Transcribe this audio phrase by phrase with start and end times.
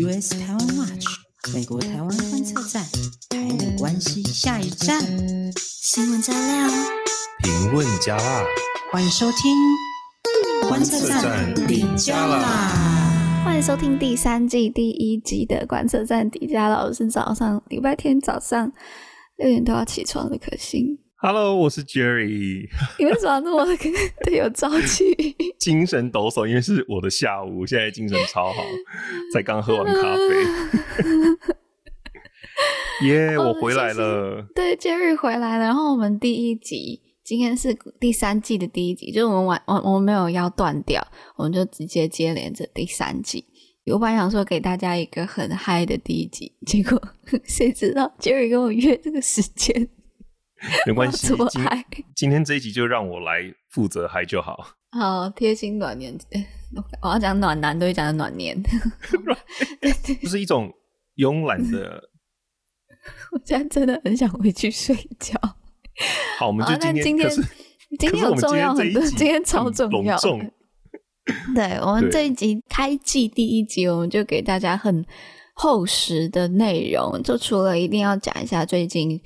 [0.00, 1.06] US 台湾 Watch
[1.52, 2.84] 美国台湾观测站，
[3.30, 5.02] 台美关系下一站，
[5.56, 6.70] 新闻加料，
[7.42, 8.44] 评论加辣，
[8.92, 9.52] 欢迎收听
[10.68, 13.42] 观测站底加啦！
[13.44, 16.84] 欢迎收听第三季第一集的观测站底加啦！
[16.84, 18.70] 我是早上礼拜天早上
[19.36, 21.00] 六点都要起床的可心。
[21.20, 22.68] Hello，我是 Jerry。
[22.96, 23.66] 你为什么这么
[24.24, 25.04] 的有朝气？
[25.58, 28.62] 精神抖擞，因为是我的下午，现在精神超好，
[29.34, 30.22] 才刚喝完咖啡。
[33.08, 34.46] 耶、yeah, 我回来了。
[34.54, 35.64] 对，Jerry 回来了。
[35.64, 41.04] 然后我们第一集，今天是第三季的第一集，就是我们晚我我们没有要断掉，
[41.34, 43.44] 我们就直接接连着第三季。
[43.86, 47.02] 我本来想说给大家一个很嗨的第一集，结果
[47.42, 49.88] 谁知道 Jerry 跟我约这个时间。
[50.86, 51.62] 没关系， 今
[52.14, 54.74] 今天这一集就让我来负责嗨就好。
[54.90, 56.16] 好贴心暖年，
[57.02, 58.56] 我要讲暖男，都会讲暖年，
[60.22, 60.72] 就是一种
[61.16, 62.02] 慵懒的。
[63.32, 65.38] 我现在真的很想回去睡觉。
[66.38, 67.30] 好，我们就今天，今天
[67.98, 70.18] 今天有重要很多，今天超重要。
[71.54, 75.04] 对，我们这一集开季第一集，我们就给大家很
[75.54, 79.20] 厚实的内容，就除了一定要讲一下最近。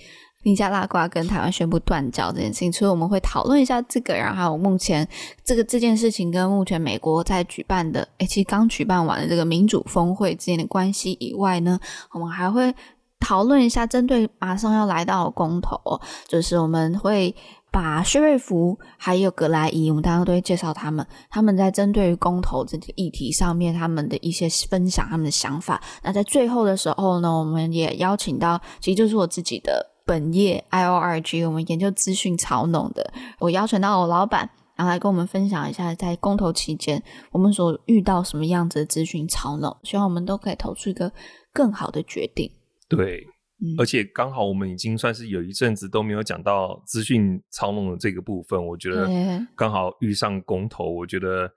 [0.44, 5.06] 尼加拉瓜跟台湾宣布断交这件事情，所以我们会讨论一下这个，然后还有目前
[5.44, 11.78] 这个这件事情跟目前美国在举办的，诶，其实刚举办完的这个民主峰会之间的关系以外呢，
[12.10, 12.74] 我们还会
[13.20, 15.78] 讨论一下针对马上要来到的公投，
[16.26, 17.32] 就是我们会
[17.70, 25.80] 把薛瑞福还有格莱伊，我们大家都会介绍他们，他们在针对于公投这个议题上面他们的一些分享，他们的想法。
[26.02, 29.91] 那在最后的时候呢，我们也邀请到，其实就是我自己的。
[30.04, 41.12] 本业 IORG，我们研究资讯操弄的，我邀请到我老板，然后来跟我们分享一下，在公投期间我们所遇到什么样子的资讯操弄，希望我们都可以投出一个
[41.52, 42.50] 更好的决定。
[42.88, 43.24] 对，
[43.60, 49.08] 嗯、而且刚好我们已经算是有一阵子都没有讲到资讯操弄的这个部分，我觉得
[49.56, 51.50] 刚好遇上公投，我觉得。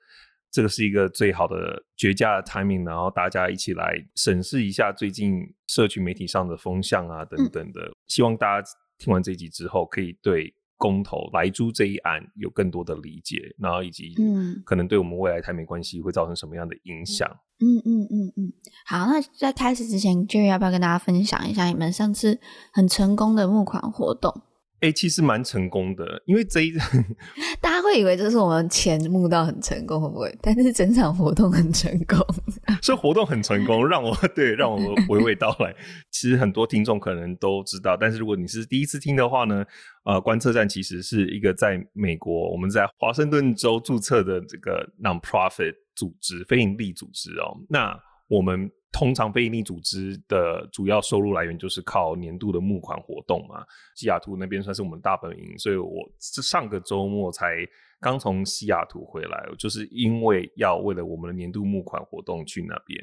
[0.55, 7.81] 这个是一个最好的绝佳的 timing，然后大家一起来审视一下最近社群媒体上的风向啊，等等的。
[7.81, 17.29] 嗯、希望大家听完这集之后，可以对公投莱猪这一案有更多的理解，然后以及嗯，可能对我们未来台美关系会造成什么样的影响。
[17.59, 18.53] 嗯嗯嗯嗯。
[18.85, 22.39] 好，那在开始之前，Jerry 要不要跟大家分享一下你们上次
[22.71, 24.41] 很成功的募款活动？
[24.81, 26.71] 哎、欸，其实蛮成功的，因为这一
[27.61, 30.37] 大家会以为这是我们钱募到很成功，会不会？
[30.41, 32.19] 但是整场活动很成功，
[32.83, 35.73] 所以活动很成功，让我对让我娓娓道来。
[36.11, 39.65] 其实很多听众可能都知道，但是如果你是第一次听的话呢，
[40.03, 47.57] 呃，观测站其实是一个在美国我们在华盛顿州注册的这个 non-profit 组织，非营利组织哦。
[47.69, 47.97] 那
[48.27, 48.69] 我们。
[48.97, 53.61] 通常非营利组织的主要收入来源就是靠年度的募款活动嘛。
[53.93, 57.57] 西雅图那边算是我们大本营，所以我上个周末才
[57.99, 62.97] 刚从西雅图回来，就是因为要为了我们的年度募款活动去那边。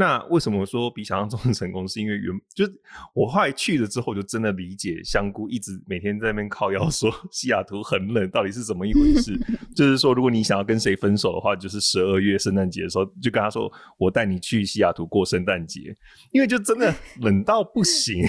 [0.00, 1.86] 那为什么说比想象中的成功？
[1.86, 2.72] 是因为原就是
[3.14, 9.38] 我后来去了之后，就真的理解香菇一直每天在那边靠腰说西雅图很冷，到底是怎么一回事？
[9.76, 15.94] 就是说，如果你想要跟谁分手的话，就是十二月圣诞节的时候，就跟他说我带你去西雅图过圣诞节，
[16.32, 18.24] 因为就真的冷到不行。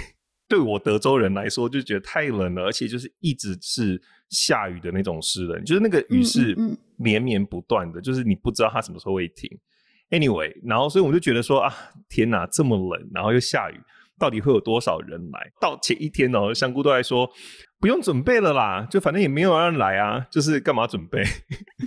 [0.50, 6.54] 对我德州人来说，就觉得太冷了，而且就是一直是下雨的那种湿冷，就是那个雨是
[6.98, 9.50] 连绵不断的，就是你不知道它什么时候会停。
[10.12, 11.74] Anyway，然后所以我们就觉得说啊，
[12.10, 13.80] 天哪，这么冷，然后又下雨，
[14.20, 15.52] 到底会有多少人来？
[15.62, 17.30] 到前一天哦，香菇都在说
[17.80, 21.24] 不用准备了啦，就反正也没有人来啊，就是干嘛准备？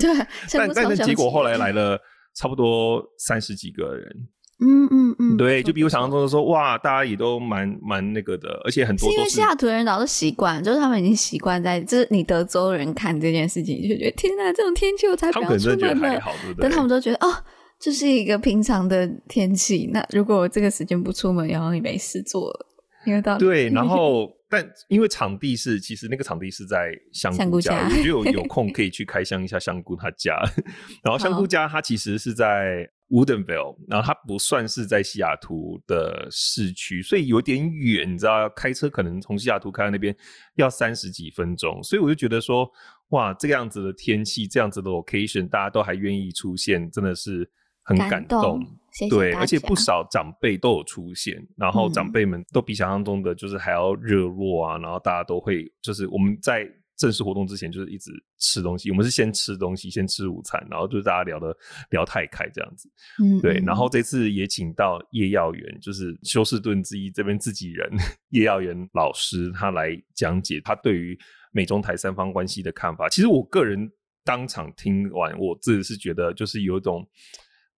[0.01, 0.11] 对，
[0.57, 2.01] 但但是结果后来来了
[2.35, 4.29] 差不多三十几个人，
[4.61, 16.19] 嗯嗯嗯，对，就比我想象中的说哇，大家也都蛮蛮那个的，而且很多都是，是因为西雅图人早就习惯，就是他们已经习惯在，就是你德州人看这件事情就觉得天哪，这种天气我才不要出门呢，
[16.59, 17.31] 但他们都觉得哦。
[17.79, 19.91] 这是一个平常的天气。
[19.93, 22.67] 那如果我这个时间不出门，然后也没事做了，
[23.05, 30.35] 因为到对，然后但因为场地是，其实那个场地是在香菇家，我觉得有有空可以去开箱一下香菇他家。
[31.05, 40.17] 然后香菇家它其实是在 Woodenville，然后它不算是在西雅图的市区，所以有点远，你知道，开车可能从西雅图开到那边
[40.55, 42.67] 要三十几分钟，所以我就觉得说，
[43.11, 47.50] 哇，这个样子的天气，这样子的 location，大家都还愿意出现，真的是。
[47.85, 48.67] 很感动，
[49.11, 56.67] 对，而且不少长辈都有出现，然后长辈们都比想象中的就是还要热络啊，然后大家都会就是我们在
[56.97, 58.89] 正式活动之前，就是一直吃东西。
[58.89, 61.55] 我们是先吃东西，先吃午餐，然后就是大家聊的
[61.91, 62.89] 聊太开这样子。
[63.21, 63.61] 嗯，对。
[63.67, 67.91] 然后这次也请到叶耀元，就是休斯顿之一这边自己人
[68.31, 71.19] 叶耀元老师，他来讲解他对于
[71.51, 73.09] 美中台三方关系的看法。
[73.09, 73.91] 其实我个人
[74.25, 77.05] 当场听完，我自己是觉得就是有一种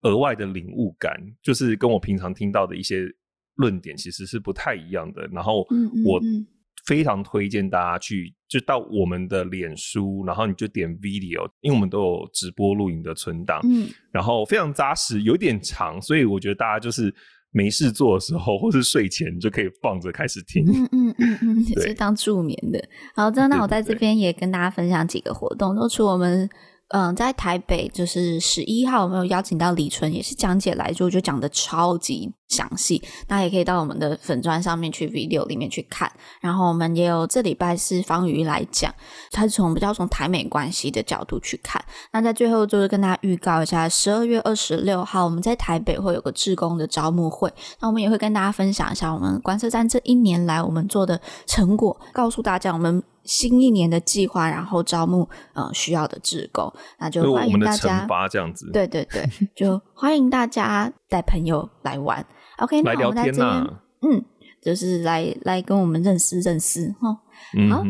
[0.02, 3.06] 额外的领悟感，就是跟我平常听到的一些
[3.56, 5.26] 论点其实是不太一样的。
[5.28, 5.66] 然后
[6.04, 6.20] 我。
[6.84, 17.12] 非常推荐大家去，就到我们的脸书，然后你就点 video，因为我们都有直播录影的存档，嗯，然后非常扎实，有点长，所以我觉得大家就是
[17.50, 22.80] 没事做的时候，或是睡前就可以放着开始听，嗯嗯嗯嗯， 也是当助眠的。
[23.16, 26.48] 好，这样那我在这边也跟大家分享几个活动，都除我们。
[26.90, 33.02] 嗯，在台北就是十一号，我们有邀请到李纯，也是讲解来就，就讲的超级详细。
[33.26, 36.08] 大家也可以到我们的粉专上面去 video 里面去看。
[36.40, 38.94] 然后我们也有这礼拜是方瑜来讲，
[39.32, 41.84] 他是从比较从台美关系的角度去看。
[42.12, 53.02] 那在最后就是跟大家预告一下，十二月二十六号我们在台北会有个志工的招募会，那我们也会跟大家分享一下我们观测站这一年来我们做的成果，告诉大家我们。
[53.26, 58.70] 新一年的计划，然后招募呃需要的志工，那就欢迎大家这样子。
[58.72, 62.24] 对对对，就欢迎大家带朋友来玩。
[62.58, 63.50] OK，那我们在这边，
[64.02, 64.24] 嗯，
[64.62, 67.18] 就是来来跟我们认识认识哈。
[67.54, 67.82] 嗯好。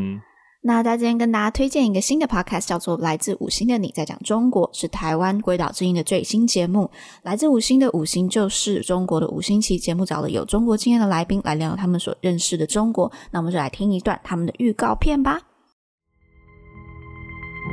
[0.66, 6.90] 那在今天跟大家推荐一个新的 podcast，叫做《来自五星的你》，在讲中国，是台湾鬼岛之音的最新节目。
[7.22, 13.12] 来自五星的五星就是中国的五星旗节目，找了有中国经验的来宾来聊聊他们所认识的中国。
[13.30, 15.40] 那我们就来听一段他们的预告片吧。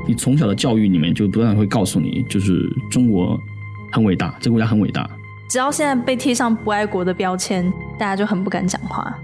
[0.08, 3.36] 你从小的教育里面就不断会告诉你，就是中国
[3.92, 5.10] 很伟大，这个国家很伟大。
[5.50, 9.20] 只要现在被贴上不爱国的标签，大家就很不敢讲话。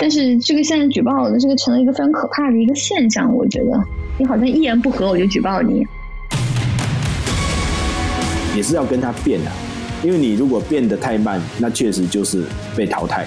[0.00, 3.84] 但是这个现在举报的这个成了一个非常可怕的一个现象，我觉得
[4.16, 5.84] 你好像一言不合我就举报你，
[8.56, 9.50] 也是要跟他变的，
[10.04, 12.44] 因为你如果变得太慢，那确实就是
[12.76, 13.26] 被淘汰。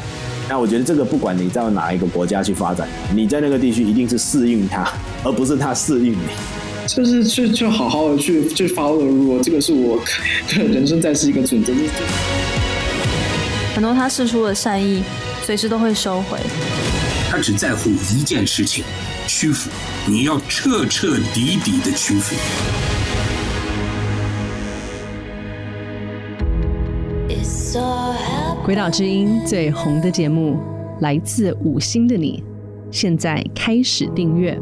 [0.49, 4.89] 那我觉得这个不管你在哪一个国家去发展，你在那个地区一定是适应他，
[5.25, 6.17] 而不是他适应你。
[6.87, 9.99] 就是去去好好的去去 follow，如果这个是我
[10.55, 11.73] 的人生在世一个准则。
[13.75, 15.03] 很多他释出的善意。
[15.43, 16.39] 随时都会收回。
[17.29, 18.83] 他只在乎一件事情：
[19.27, 19.69] 屈服。
[20.05, 22.35] 你要彻彻底底的屈服。
[28.63, 30.59] 鬼岛之音最红的节目，
[30.99, 32.43] 来自五星的你，
[32.91, 34.57] 现在开始订阅。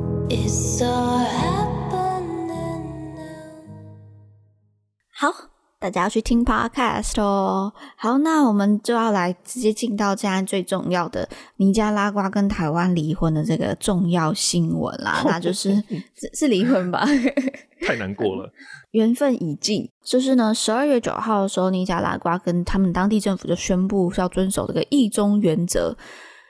[5.11, 5.48] 好。
[5.81, 7.71] 大家要去听 Podcast 哦。
[7.95, 15.73] 好，那我们就要来直接进到现在最重要的尼加拉瓜跟台湾离婚的这个重要新闻啦， 那就是
[16.15, 17.07] 是 是离婚吧？
[17.87, 18.51] 太难过了，
[18.91, 19.89] 缘分已尽。
[20.03, 25.95] 就是呢，十二月九号的时候，尼加拉瓜跟他们当地政府就宣布要遵守这个一中原则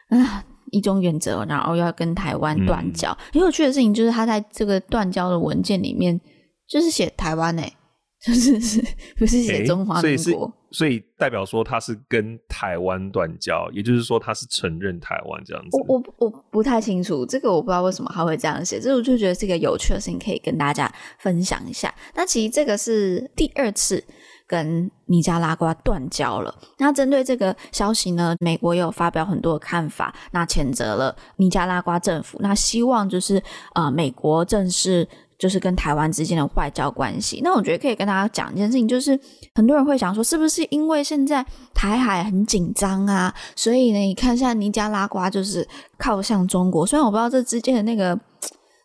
[0.10, 3.16] 啊，一中原则，然后要跟台湾断交。
[3.32, 6.20] 很、嗯、有趣的事情就是，他在这个断交的文件里面
[6.68, 7.74] 就是写台湾诶、欸
[8.22, 8.84] 就是 是
[9.18, 10.10] 不是写中华民国？
[10.12, 15.70] 欸，所以是，所以代表说他是跟台湾断交，也就是说他是承认台湾这样子。
[15.88, 21.94] 我我我不太清楚这个，我不知道为什么他会这样写，这我就觉得是一个有趣的事情，可以跟大家分享一下。
[22.14, 24.04] 那其实这个是第二次
[24.46, 26.54] 跟尼加拉瓜断交了。
[26.78, 33.42] 那针对这个消息呢，美国也有发表很多的看法，那谴责了尼加拉瓜政府，那希望就是
[33.76, 35.08] 呃美国正式。
[35.40, 39.18] 就是跟台湾之间的外交关系，那我觉得可以跟大家讲一件事情，就是
[39.56, 41.44] 很多人会想说，是不是因为现在
[41.74, 45.66] 台海很紧张啊，所以呢，你看现在尼加拉瓜就是
[45.98, 46.86] 靠向中国。
[46.86, 48.20] 虽然我不知道这之间的那个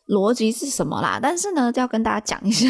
[0.07, 2.69] 逻辑是什么啦，但是呢，就要跟大家讲一下，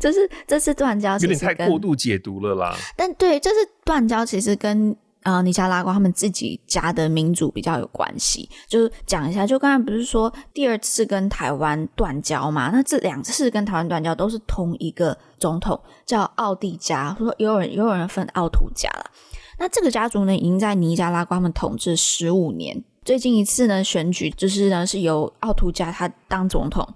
[0.00, 2.74] 就是这次断交有点太过度解读了啦。
[2.96, 4.96] 但对，这次断交其实跟。
[5.26, 12.70] 呃，尼加拉瓜他们自己家的民主比较有关系，就是讲一下，就刚才不是说第二次跟台湾断交嘛？
[12.72, 19.10] 那这两次跟台湾断交都是同一个总统，叫奥蒂加，说也有人也有人分奥图加了。
[19.58, 26.88] 那这个家族呢，已经在尼加拉瓜他们统治十五年，最近一次呢选举就是呢是由奥图加他当总统。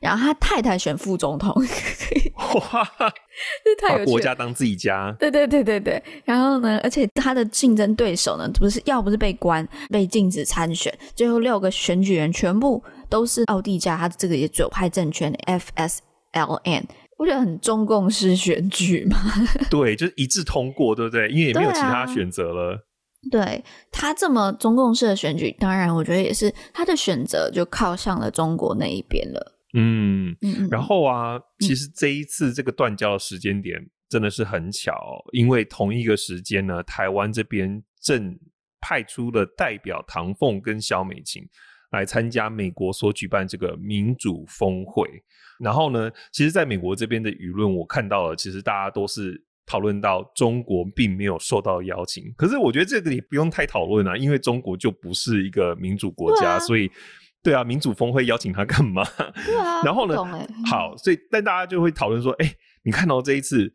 [0.00, 2.88] 然后他太太选副总统，哇，
[3.64, 5.14] 这太有把国家当自己家。
[5.18, 6.02] 对对对对对。
[6.24, 16.84] 然后呢，而且他的竞争对手呢，不是要不是被关，被禁止参选，最后六个选举人全部都是奥地加，他这个也左派政权 FSLN，
[17.18, 19.18] 我觉得很中共式选举嘛。
[19.70, 21.28] 对，就是一致通过，对不对？
[21.28, 22.86] 因为也没有其他选择了。
[23.28, 29.55] 对他这么中共式的选举，当然我觉得也是他的选择就靠向了中国那一边了。
[29.78, 33.78] 嗯嗯，然后啊，其实这一次这个断交的时间点
[34.08, 38.38] 真的是很巧，嗯，因为同一个时间呢，台湾这边正
[38.80, 41.42] 派出了代表唐凤跟萧美琴
[41.90, 45.06] 来参加美国所举办这个民主峰会。
[45.60, 52.32] 然后呢，其实在美国这边的舆论，我看到了，其实大家都是讨论到中国并没有受到邀请。
[52.38, 56.90] 可是我觉得这个也不用太讨论啊，因为中国就不是一个民主国家，所以。
[57.46, 59.04] 对啊，民主峰会邀请他干嘛？
[59.46, 60.16] 对啊， 然后呢？
[60.68, 63.72] 好，所以但大家就会讨论说，哎，你看到这一次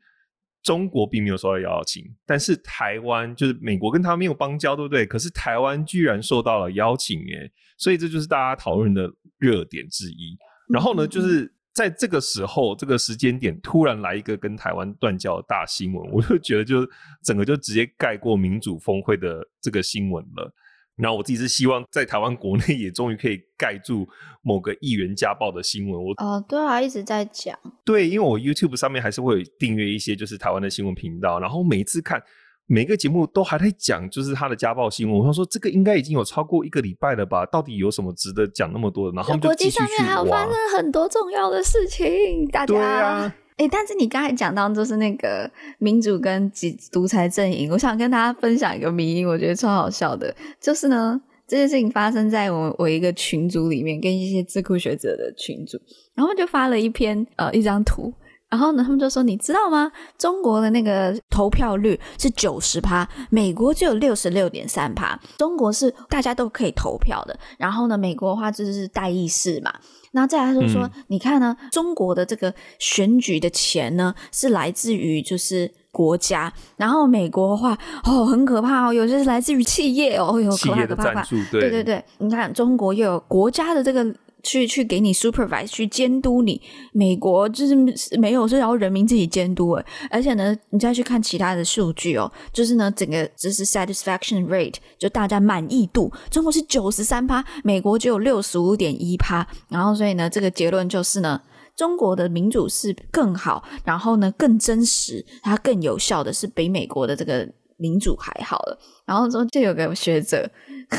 [0.62, 5.06] 中国并没有受到邀请，但是台湾就是美国跟他没有邦交，对不对？
[5.06, 10.38] 可是台湾居然受到了邀请，哎，所以这就是大家讨论的热点之一。
[10.68, 16.86] 然后呢，就是在这个时候，这个时间点突然来一个跟台湾断交的大新闻，我就觉得就
[17.24, 20.54] 整个就直接盖过民主峰会的这个新闻了。
[21.02, 24.08] 然后我自己是希望在台湾国内也终于可以盖住
[24.44, 26.04] 某个议员家暴的新闻。
[26.04, 27.58] 我哦，对啊，一直在讲。
[27.84, 32.22] 对，因为我 YouTube 上面还是会有订阅一些就是台湾的新闻频道，然后每一次看
[32.68, 35.20] 每个节目都还在讲就是他的家暴新闻。
[35.20, 37.46] 我想说这个应该已经有超过一个礼拜了吧？
[37.48, 39.16] 到底有什么值得讲那么多的？
[39.16, 42.66] 然后就国际上面还有发生很多重要的事情，大家。
[42.68, 43.36] 对啊。
[43.62, 46.52] 哎，但是你刚才讲到就是那个民主跟
[46.92, 55.80] 独裁阵营，我想跟大家分享一个迷因，我觉得超好笑的，就是呢，这件事情发生在我我一个群组里面，跟一些智库学者的群组，
[56.16, 58.12] 然后就发了一篇呃一张图，
[58.50, 59.92] 然后呢，他们就说你知道吗？
[60.18, 69.72] 中国的那个投票率是九十趴，美国就有六十六点三趴，中国是大家都可以投票的，然后呢，美国的话就是代议士嘛。
[70.12, 84.06] 那再来就是说，嗯，你看呢，中国的这个选举的钱呢，是来自于就是国家，然后美国的话，哦，很可怕哦，有些是来自于企业哦，有可怕可怕，可怕，对对对，你看中国又有国家的这个。
[84.44, 86.62] 去去给你 supervise 去监督你，
[86.94, 87.76] 美国就是
[88.18, 101.42] 没有是要人民自己监督诶，而且呢，你再去看其他的数据哦，就是呢，整个就是 satisfaction rate 就大家满意度，中国是九十三趴，美国只有六十五点一趴，然后所以呢，这个结论就是呢，
[101.76, 110.50] 中国的民主是更好，然后呢更真实，它更有效的是比美国的这个民主还好了，然后说就有个学者。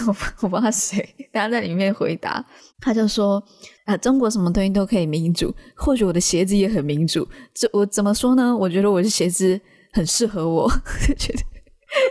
[0.06, 2.44] 我 我不知道谁，大家在里面回答，
[2.80, 3.42] 他就说
[3.84, 7.28] 啊，中国什么东西都可以民主，或许我的鞋子也很民主。
[7.54, 8.56] 这我怎么说呢？
[8.56, 9.61] 我觉得我的鞋子
[9.92, 10.70] 很适合我，
[11.16, 11.42] 觉 得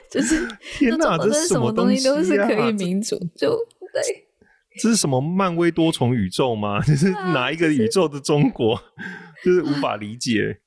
[0.09, 0.47] 就是
[0.77, 3.49] 天哪，这是什么东西都是可以民主，就
[3.91, 4.27] 对。
[4.81, 6.79] 这是什么漫威多重宇宙吗？
[6.87, 8.81] 就是哪一个宇宙的中国？
[9.43, 10.61] 就是无法理解。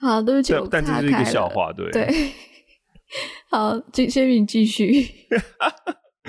[0.00, 2.32] 好，对不起，但这是一个笑话，对对。
[3.48, 5.08] 好，金先敏继续。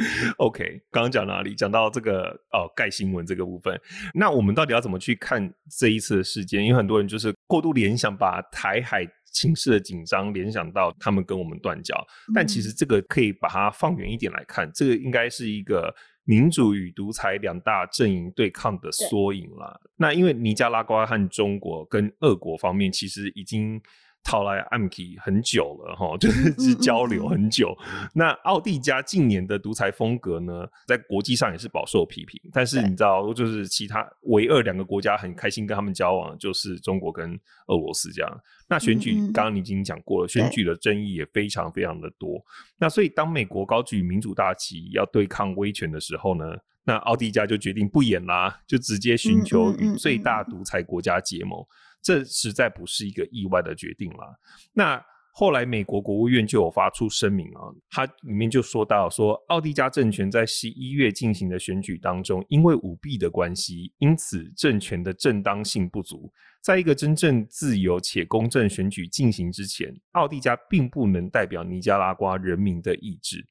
[0.38, 1.54] OK，刚刚讲哪里？
[1.56, 3.80] 讲到这个哦，盖新闻这个部分。
[4.14, 6.64] 那我们到底要怎么去看这一次的事件？
[6.64, 11.96] 因为很多人就是过度联想，把台海情势的紧张联想到他们跟我们断交。
[12.34, 19.80] 但其实这个可以把它放远一点来看，这个应该是一个民主与独裁两大阵营对抗的缩影啦。
[19.98, 23.82] 那因为尼加拉瓜和中国跟俄国方面其实已经。
[24.24, 27.76] 套来暗记很久了哈， 就是是交流很久。
[28.14, 32.40] 那奥地加近年的独裁风格呢，在国际上也是饱受批评。
[32.52, 37.34] 但是你知道，就是其他唯二两个国家很开心跟他们交往，就是中国跟
[37.68, 38.42] 俄罗斯这样。
[38.68, 42.40] 那选举刚刚你已经讲过了，选举的争议也非常非常的多。
[42.78, 51.66] 那所以当美国高举民主大旗要对抗威权的时候呢，那奥地加就决定不演啦，就直接寻求与最大独裁国家结盟。
[52.02, 54.40] 这实在不是一个意外的决定了。
[54.74, 66.32] 那后来美国国务院就有发出声明啊，它里面就说到说，奥地加政权在十一月进行的选举当中，因为舞弊的关系，因此政权的正当性不足。
[66.62, 73.46] 在一个真正自由且公正选举进行之前，奥地加并不能代表尼加拉瓜人民的意志。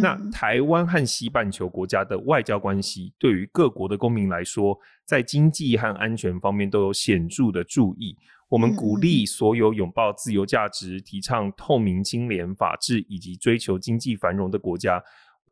[0.00, 8.16] 那台湾和西半球国家的外交关系，对于各国的公民来说，在经济和安全方面都有显著的注意。
[8.48, 15.02] 我们鼓励所有拥抱自由价值、提倡透明、清廉、法治以及追求经济繁荣的国家，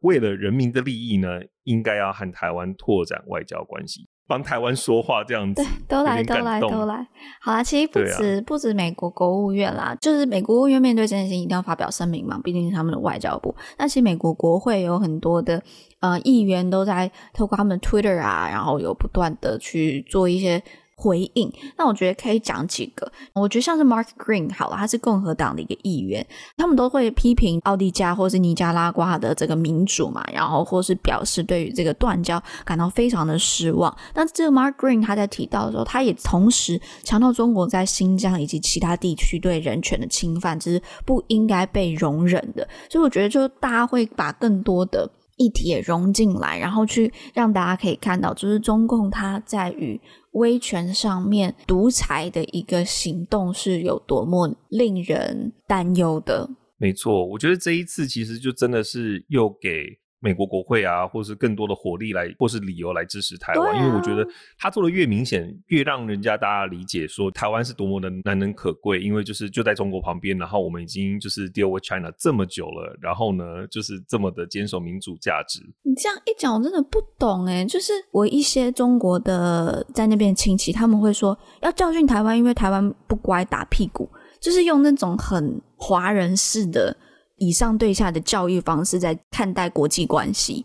[0.01, 4.09] 为了人民的利益呢，应该要和台湾拓展外交关系。
[4.31, 7.05] 帮台湾说话这样子，对，都来都来都来。
[7.41, 13.53] 好啦，其实不止、啊、不止美国国务院啦，就是美国国务院面对这件事情一定要发表声明嘛，毕竟是他们的外交部。
[13.77, 15.61] 那其实美国国会有很多的
[15.99, 20.63] 呃议员都在透过他们的 Twitter 啊，然后有不断的去做一些
[21.01, 23.11] 回应，那我觉得可以讲几个。
[23.33, 26.25] 我觉得像是 Mark Green 好了，他是共和党的一个议员，
[26.59, 33.97] 他们都会批评奥迪加或是尼加拉瓜的这个民主嘛，然后或是表示对于这个断交感到非常的失望。
[34.13, 42.69] 但这个 Mark Green 他在提到的时候，他也同时强调中国在新疆以及其他地区对人权的侵犯，这是不应该被容忍的。
[42.91, 45.09] 所以我觉得，就大家会把更多的
[45.41, 49.99] 议题也融进来，然后去让大家可以看到，就是中共它在于
[50.33, 56.51] 威权上面独裁的一个行动是有多么令人担忧的。
[56.77, 60.00] 没错，我觉得这一次其实就真的是又给。
[60.21, 64.27] 美国国会啊，或是更多的火力来，或是理由来支持台湾，啊，因为我觉得
[64.59, 75.61] 他做的越明显，越让人家大家理解说台湾是多么的难能可贵，因为就是就在中国旁边，然后我们已经就是 deal with China 这么久了，然后呢，就是这么的坚守民主价值。
[75.83, 84.07] 你这样一讲，我真的不懂哎，就是我一些中国的在那边亲戚，他们会说要教训台湾，因为台湾不乖打屁股，
[84.39, 86.95] 就是用那种很华人式的。
[87.41, 90.65] 以上对下的教育方式在看待国际关系，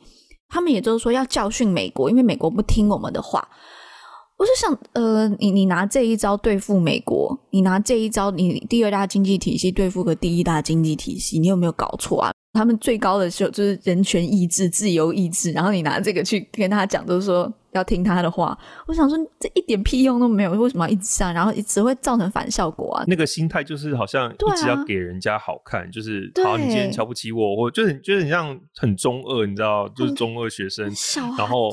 [0.50, 3.48] 他们也就是说要教训美国，因为美国不听我们的话。
[4.38, 12.32] 我就想，呃，你你拿这一招对付美国，你拿这一招，你第二大经济体系对付个第一大经济体系，你有没有搞错啊？
[12.54, 18.58] 他们最高的时候就是人权意志、自由意志，然后你拿这个去跟他讲，都是说要听他的话。
[18.88, 21.34] 我想说，这一点屁用都没有，为什么要一直上？
[21.34, 23.04] 然后只会造成反效果啊！
[23.08, 30.90] 那个心态就是好像一直要给人家好看，啊、就是好，你今天瞧不起我，我就是就是很像很中二，你知道，就是中二学生，
[31.38, 31.70] 然后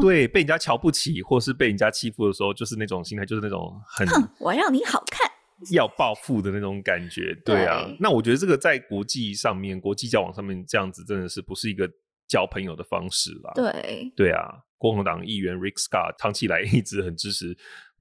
[0.00, 4.06] 对被人家瞧不起，或是被人家欺负的时候，就是那种心态，就是那种很
[4.38, 5.30] 我让你好看。
[5.72, 7.84] 要报复的那种感觉，对啊。
[7.86, 11.90] 对，那我觉得这个在国际上面、国际交往上面这样子，真的是不是一个
[12.28, 13.52] 交朋友的方式啦。
[13.54, 14.62] 对，对啊。
[14.78, 17.56] 共和党议员 Rick Scott 长期以来一直很支持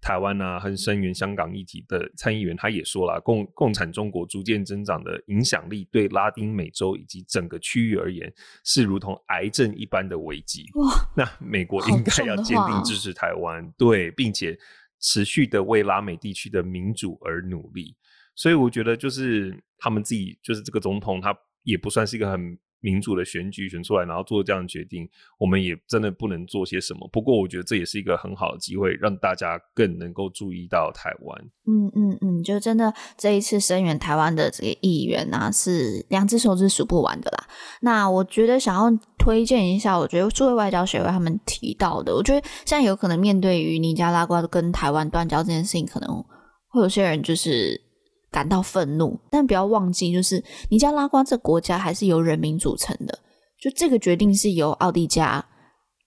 [0.05, 8.31] 台湾啊，很声援香港议题的参议员，他也说了，共共产中国逐渐增长的影响力，对拉丁美洲以及整个区域而言，
[8.63, 10.69] 是如同癌症一般的危机。
[10.75, 14.55] 哇，那美国应该要坚定支持台湾，对，并且。
[15.01, 17.95] 持续的为拉美地区的民主而努力，
[18.33, 25.07] 所以我觉得就是他们自己，就是这个总统，他也不算是一个很民主的选举选出来，然后做这样的决定，
[25.39, 27.09] 我们也真的不能做些什么。
[27.11, 31.41] 不过我觉得这也是一个很好的机会，让大家更能够注意到台湾。
[31.67, 37.47] 嗯嗯嗯，就真的这一次声援台湾的这个议员呢、啊，是两只手指数不完的啦。
[37.81, 38.99] 那我觉得想要。
[39.17, 46.23] 推荐一下，我觉得作为外交协会他们提到的，我觉得现在有可能面对于尼加拉瓜跟台湾断交这件事情，可能
[46.67, 47.81] 会有些人就是
[48.35, 53.17] 感到愤怒，但不要忘记，就是尼加拉瓜这国家还是由人民组成的，
[53.61, 55.41] 就这个决定是由奥迪加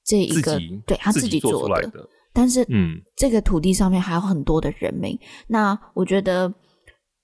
[0.05, 6.53] 这一个对他自己做的，的但是嗯，这个土地上面还有很多的人民，嗯、那我觉得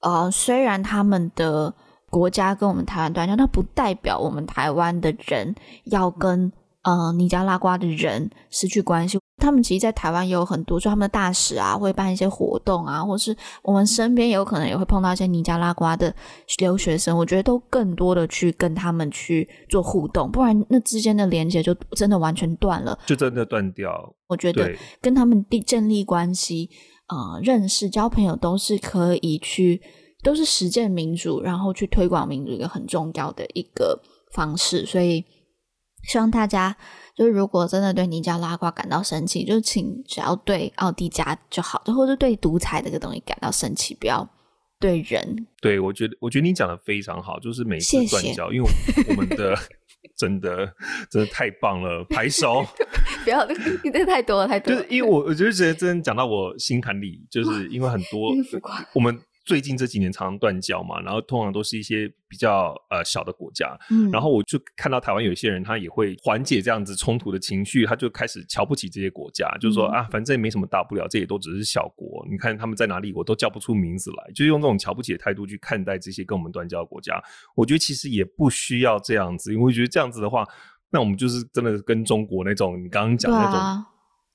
[0.01, 1.75] 呃，虽然他们的。
[2.14, 5.53] 国家跟我们台湾断交，那不代表我们台湾的人
[5.87, 6.53] 要跟
[6.85, 9.18] 呃尼加拉瓜的人失去关系。
[9.38, 16.14] 他们其实，在台湾也有很多，就他们的大使啊，会办一些活动啊，或是我们身边有可能也会碰到一些尼加拉瓜的
[16.61, 17.18] 留学生。
[17.18, 24.14] 我觉得都更多的去跟他们去做互动，不然那之间的连接就真的完全断了，就真的断掉。
[24.29, 26.70] 我觉得跟他们地建立关系，
[27.09, 29.83] 呃，认识、交朋友都是可以去。
[30.23, 34.01] 都是实践民主，然后去推广民主一个很重要的一个
[34.33, 35.23] 方式，所以
[36.07, 36.77] 希望大家
[37.14, 44.29] 就是如果真的对尼加拉瓜感到生气，就请只要对奥迪加就好，就或者对独裁这个东西感到生气，不要
[44.79, 45.47] 对人。
[45.61, 48.69] 对，我觉得我觉得你讲的非常好，就是每次断交，谢谢因为
[49.09, 49.57] 我们的
[50.17, 50.73] 真的
[51.11, 52.64] 真的太棒了，拍手！
[53.25, 53.47] 不要，
[53.83, 54.81] 你这太多了，太多了。
[54.81, 58.33] 就是因为我我觉得觉得真的讲到我心坎里，就是因为很多
[58.93, 59.19] 我们。
[59.44, 77.22] 最近这几年常常断交嘛，然后通常都是一些比较呃小的国家，嗯，然后我就看到台湾有一些人，他也会缓解这样子冲突的情绪，他就开始瞧不起这些国家，嗯、就是说啊，反正也没什么大不了，这也都只是小国，你看他们在哪里，我都叫不出名字来，就用这种瞧不起的态度去看待这些跟我们断交的国家。
[77.54, 80.42] 我觉得其实也不需要这样子，因为我觉得这样子的话，
[80.90, 83.85] 那我们就是真的跟中国那种你刚刚讲的那种。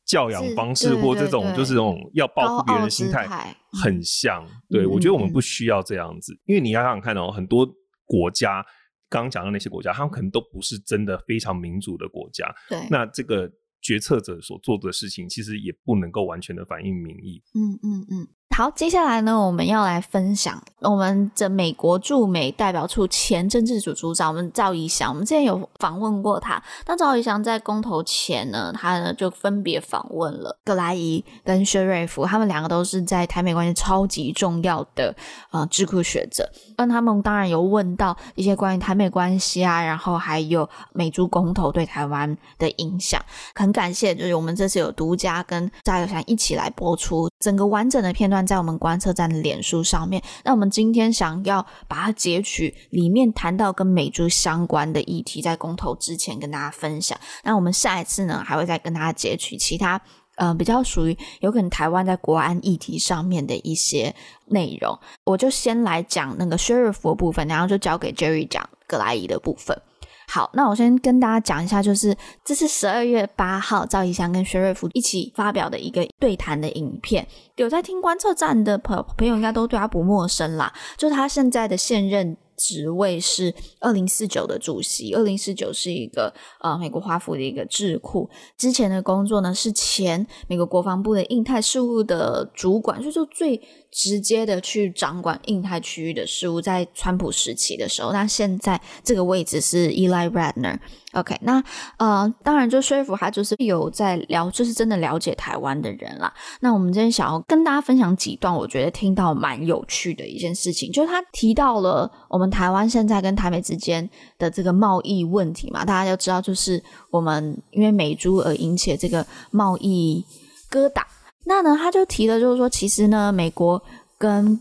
[0.10, 7.64] 教养方式或这种就是这种要报复别人的心态很像，对，我觉得我们不需要这样子，因为你要想想看哦，很多
[8.06, 8.66] 国家
[9.08, 13.48] 刚刚讲的那些国家，他们可能都不是真的非常民主的国家，对，那这个
[13.84, 18.28] 决策者所做的事情其实也不能够完全的反映民意，嗯嗯嗯。
[18.56, 25.12] 好，接下来呢，我们要来分享我们的美国驻美代表处前政治组组长，我们赵怡翔。
[25.12, 26.62] 我们之前有访问过他。
[26.86, 35.16] 那赵怡翔在公投前呢，他呢就分别访问了格莱伊跟薛瑞福，他们两个都是在台美关系超级重要的
[35.52, 36.50] 呃智库学者。
[36.76, 43.24] 那他们当然有问到一些关于台美关系啊，然后还有美猪公投对台湾的影响。
[43.56, 48.39] 很感谢，就是我们这次有独家跟赵怡翔一起来播出整个完整的片段。
[48.46, 57.18] 在我们观测站的脸书上面，那我们今天想要把它截取里面谈到跟美珠相关的议题，在公投之前跟大家分享。
[57.44, 60.02] 那我们下一次呢，还会再跟大家截取其他
[60.36, 64.16] 呃比较属于有可能台湾在国安议题上面的一些
[64.48, 64.98] 内容。
[65.24, 69.82] 我就先来讲那个 Sheriff 的部分，然后就交给 Jerry 讲葛莱伊的部分。
[70.32, 72.16] 好，那我先跟大家讲一下，就是
[72.46, 77.28] 这是十二月八号赵怡翔跟薛瑞福一起发表的一个对谈的影片。
[77.56, 82.38] 有在听观测站的朋友朋友应该都对他不陌生啦，就他现在的现任。
[82.62, 88.30] 职位是二零四九的主席，二零四九是一个呃美国华府的一个智库。
[88.58, 93.56] 之前的工作呢是前美国国防部的印太事务的主管，所以就最
[93.92, 96.62] 直接的去掌管印太区域的事务。
[96.62, 100.78] 在川普时期的时候，那现在这个位置是 Ely Ratner。
[101.14, 101.64] OK，那
[101.98, 106.32] 呃，当然就说服他，就是有在聊，就是真的了解台湾的人啦。
[106.62, 120.24] 那我们今天想要跟大家分享几段，我觉得听到蛮有趣的一件事情，就是他提到了我们台湾现在跟台美之间的这个贸易问题嘛，大家要知道，就是我们因为美猪而引起这个贸易
[120.70, 121.02] 疙瘩。
[121.50, 123.82] 那呢，他就提了，就是说，其实呢，美国。
[124.22, 124.60] 跟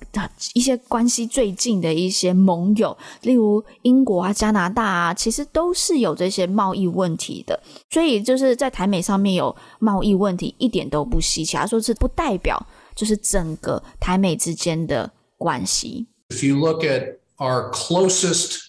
[0.55, 7.61] 一些关系最近的一些盟友，例如英国啊、加拿大啊，其实都是有这些贸易问题的。
[7.91, 11.57] 所以就是在台美上面有贸易问题，一点都不稀奇。
[11.57, 16.07] 他说是不代表就是整个台美之间的关系。
[16.29, 18.61] If you look at our closest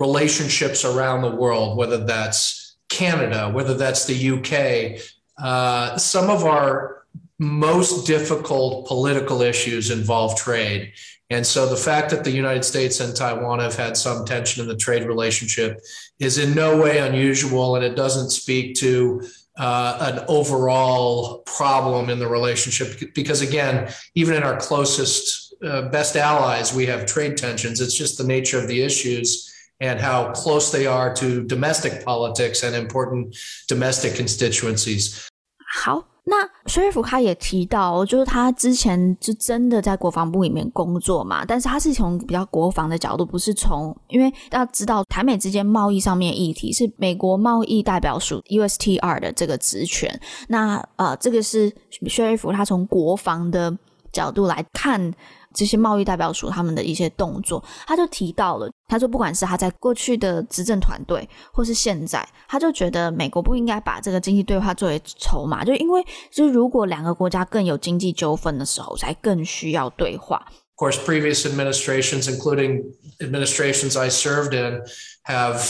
[0.00, 4.98] relationships around the world, whether that's Canada, whether that's the UK,
[5.38, 7.01] uh, some of our
[7.42, 10.92] most difficult political issues involve trade.
[11.28, 14.68] And so the fact that the United States and Taiwan have had some tension in
[14.68, 15.80] the trade relationship
[16.20, 19.22] is in no way unusual, and it doesn't speak to
[19.58, 23.12] uh, an overall problem in the relationship.
[23.14, 27.80] Because again, even in our closest, uh, best allies, we have trade tensions.
[27.80, 29.48] It's just the nature of the issues
[29.80, 33.36] and how close they are to domestic politics and important
[33.68, 35.28] domestic constituencies.
[35.66, 36.04] How?
[36.24, 51.74] 那薛瑞福他也提到，就是他之前是真的在国防部里面工作嘛，但是他是从比较国防的角度，不是从，因为要知道台美之间贸易上面议题是美国贸易代表署 USTR 的这个职权，那呃，这个是
[52.06, 53.76] 薛瑞福他从国防的
[54.12, 55.12] 角度来看。
[55.54, 70.44] 这些贸易代表署他们的一些动作，他就提到了，他说不管是他在过去的执政团队，或是现在，他就觉得美国不应该把这个经济对话作为筹码，就因为就是如果两个国家更有经济纠纷的时候，才更需要对话。
[70.74, 72.82] Of course, previous administrations, including
[73.20, 74.82] administrations I served in,
[75.24, 75.60] have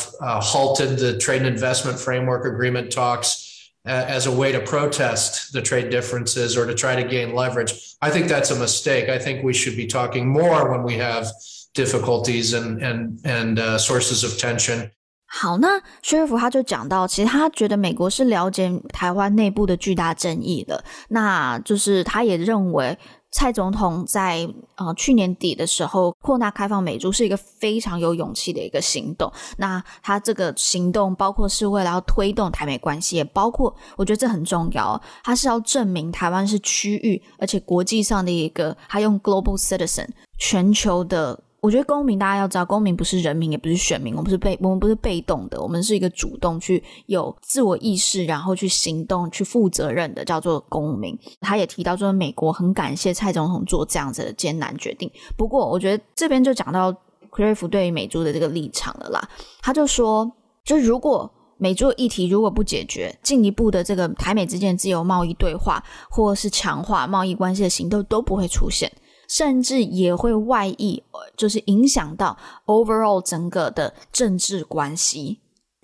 [0.40, 3.51] halted the trade and investment framework agreement talks.
[3.85, 7.95] as a way to protest the trade differences or to try to gain leverage.
[8.01, 9.09] I think that's a mistake.
[9.09, 11.27] I think we should be talking more when we have
[11.73, 14.91] difficulties and and and uh, sources of tension.
[15.25, 22.97] 好，那薛瑞福他就讲到，其实他觉得美国是了解台湾内部的巨大争议的，那就是他也认为。
[23.32, 29.32] 蔡总统在呃去年底的时候扩大开放美猪是一个非常有勇气的一个行动。
[29.56, 41.42] 那他这个行动包括是为了要推动台美关系，也包括我觉得这很重要，他是要证明台湾是区域而且国际上的一个，他用 global citizen 全球的。
[41.62, 51.16] 我觉得公民，大家要知道，公民不是人民，也不是选民，我们是被，我们不是被动的，我们是一个主动去有自我意识，然后去行动、去负责任的，叫做公民。
[51.40, 55.08] 他也提到说，美国很感谢蔡总统做这样子的艰难决定。
[55.36, 56.90] 不过，我觉得这边就讲到
[57.30, 59.28] 克瑞夫对于美猪的这个立场了啦。
[59.60, 60.28] 他就说，
[60.64, 68.90] 就如果美猪议题如果不解决，进一步的这个台美之间自由贸易对话，或是强化贸易关系的行动都不会出现。
[69.32, 71.02] 甚至也会外溢，
[71.38, 75.40] 就是影响到 overall 整个的政治关系。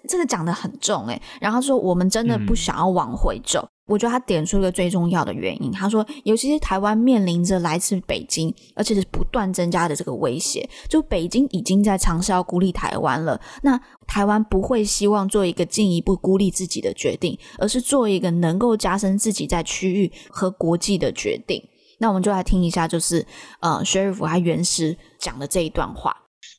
[0.06, 3.60] 这个讲的很重诶，然后说我们真的不想要往回走。
[3.60, 10.68] 嗯、我觉得他点出一个最重要的原因，他说，尤其是台湾面临着来自北京，而且是不断增加的这个威胁。
[10.86, 21.62] 就北京已经在尝试要孤立台湾了，那台湾不会希望做一个进一步孤立自己的决定，而是做一个能够加深自己在区域和国际的决定。
[21.99, 23.25] 那我们就来听一下，就是
[23.61, 26.15] 呃，薛瑞福他原始讲的这一段话。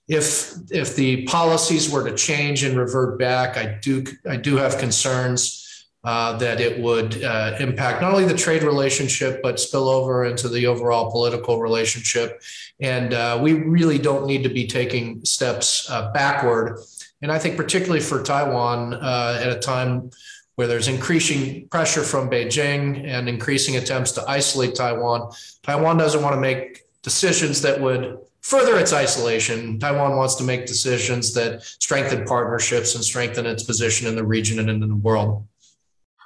[0.07, 4.79] If if the policies were to change and revert back, I do I do have
[4.79, 5.65] concerns
[6.03, 10.49] uh, that it would uh, impact not only the trade relationship but spill over into
[10.49, 12.43] the overall political relationship,
[12.81, 16.79] and uh, we really don't need to be taking steps uh, backward.
[17.23, 20.11] And I think particularly for Taiwan uh, at a time
[20.59, 25.31] where there's increasing pressure from Beijing and increasing attempts to isolate Taiwan.
[25.63, 29.79] Taiwan doesn't want to make decisions that would further its isolation.
[29.81, 34.59] Taiwan wants to make decisions that strengthen partnerships and strengthen its position in the region
[34.59, 35.45] and in the world.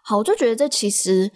[0.03, 1.31] 好，我就觉得这其实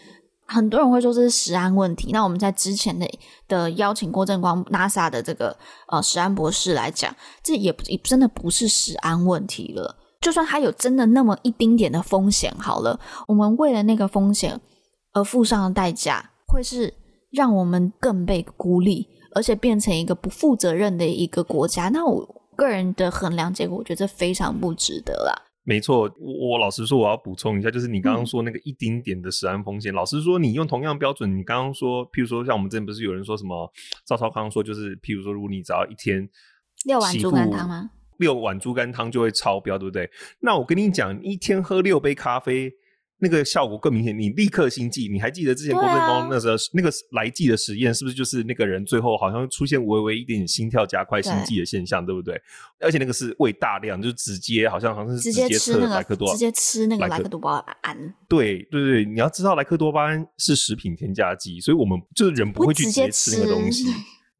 [0.46, 2.10] 很多人会说这是食安问题。
[2.12, 3.06] 那我们在之前的
[3.48, 5.56] 的邀请郭正光 NASA 的这个
[5.88, 9.96] 呃食安博士来讲，这也也真的不是食安问题了。
[10.27, 14.59] 就算它有真的那么一丁点的风险，好了，我们为了那个风险
[15.13, 16.93] 而付上的代价，会是
[17.31, 21.87] 让我们更被孤立，而且变成一个不负责任的一个国家。
[21.87, 25.33] 那我个人的衡量结果，我觉得这非常不值得啦。
[25.63, 33.71] 没错，我我老实说，我要补充一下，就是你刚刚说那个一丁点的食安风险，嗯、老实说，你用同样标准，你刚刚说，譬如说像我们之前不是有人说什么
[34.05, 36.27] 赵少康说，就是譬如说，如果你只要一天
[36.83, 37.91] 六碗猪肝汤吗？
[38.19, 40.09] 六碗猪肝汤就会超标，对不对？
[40.39, 42.71] 那我跟你讲，一天喝六杯咖啡，
[43.19, 44.17] 那个效果更明显。
[44.17, 45.07] 你立刻心悸。
[45.07, 52.39] 你还记得之前郭正光那时候、啊、那个来剂的实验，是不是就是那个人最后好像出现微微一点点心跳加快、心悸的现象，对，对不对？
[52.79, 57.97] 而且那个是胃大量，就直接好像好像是直接吃那个莱克多，直接吃那个莱克多巴胺。
[58.29, 63.85] 对对对，你要知道莱克多巴胺是食品添加剂，所以我们就是人不会去直接吃那个东西。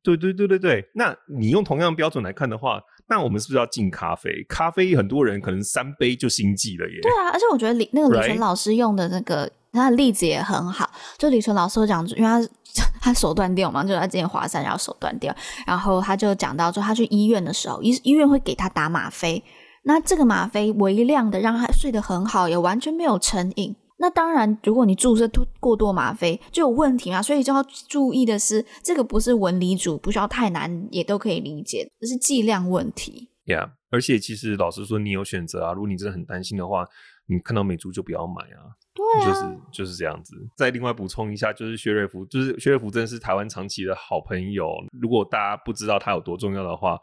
[0.04, 2.80] 对对对对对，那你用同样标准来看的话。
[3.10, 4.46] 那我们是不是要进咖啡？
[4.50, 7.00] 咖啡很多人可能三杯就心悸了耶。
[7.02, 10.90] 对啊，而且我觉得李那个李纯老师用的那个他的例子也很好。
[11.18, 12.42] 就李纯老师讲，因为他
[13.00, 19.44] 他手断掉嘛，就他之前滑山然后手断掉，然后他就讲到说他去医院的时候，医医院会给他打吗啡，
[19.84, 23.76] 那这个吗啡微量的让他睡得很好，也完全没有成瘾。
[24.00, 25.28] 那当然，如果你注射
[25.60, 33.30] 过多吗啡就有问题嘛，所以就要注意的是，这个不是文理组，不需要太难，也都可以理解，这是剂量问题。
[33.46, 35.74] Yeah，而且其实老实说，你有选择啊。
[35.74, 36.86] 如果你真的很担心的话，
[37.26, 38.70] 你看到美珠就不要买啊。
[38.94, 40.36] 对啊，就是就是这样子。
[40.56, 44.72] 再另外补充一下，就是薛瑞福，就是薛瑞福真的是台湾长期的好朋友。
[45.02, 47.00] 如果大家不知道他有多重要的话。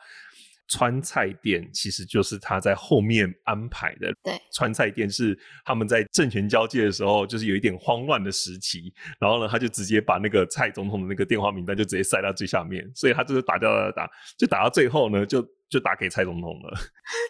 [0.69, 4.13] 川菜店其实就是他在后面安排的。
[4.23, 16.75] 对，川菜店是他们在政权交接的时候，就是有一点慌乱的时期，然后呢，他就直接把那个蔡总统的那个电话名单就直接塞到最下面，所以他就是打掉打打，就打到最后呢，就就打给蔡总统了。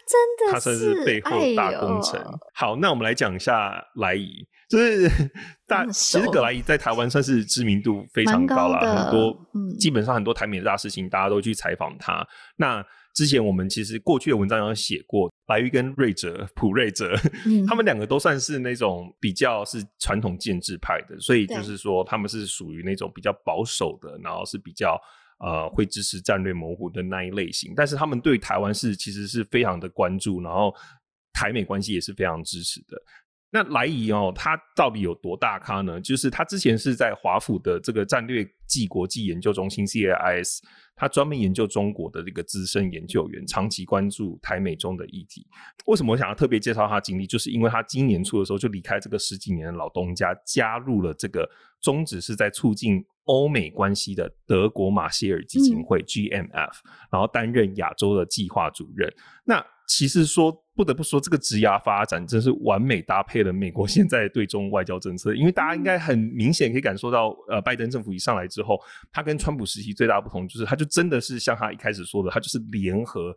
[0.07, 2.21] 真的，他算是背后大功臣。
[2.21, 5.11] 哎、好，那我们来讲一下莱伊，就是
[5.67, 12.25] 大其实葛莱仪在台湾算是知名度非常高了，很多、嗯、基本上很多台美的大事情，大家都去采访他。
[12.57, 17.15] 那之前我们其实过去的文章有写过，白玉跟瑞哲、普瑞哲，
[17.47, 25.01] 嗯、他们两个都算是那种比较是传统建制派的，所以就是说他们是属于那种比较保守的，然后是比较
[25.39, 27.73] 呃会支持战略模糊的那一类型。
[27.77, 30.75] 但是他们对台湾是其实是非常的关注，然后
[31.33, 33.01] 台美关系也是非常支持的。
[33.55, 36.01] 那莱仪哦，他到底有多大咖呢？
[36.01, 40.59] 就是他之前是在华府的这个战略暨国际研究中心 （CAIS）。
[40.97, 45.47] 他专门研究中国的这个资深研究员，长期关注台美中的议题。
[45.87, 47.29] 为什么我想要特别介绍他经历？
[47.29, 51.49] 就是因为他今年初的时候就离开这个十几年的老东家，加入了这个
[51.81, 56.73] 宗旨是在促进欧美关系的德国马歇尔基金会 （GMF），
[57.09, 59.09] 然后担任亚洲的计划主任。
[59.45, 60.64] 那其实说。
[60.75, 65.35] 不得不说，这个职涯发展真是完美搭配了美国现在对中外交政策。
[65.35, 68.79] 因为大家应该很明显可以感受到，呃，拜登政府一上来之后，
[69.13, 73.35] 他跟川普时期最大不同就是，他就真的是像他一开始说的，他就是联合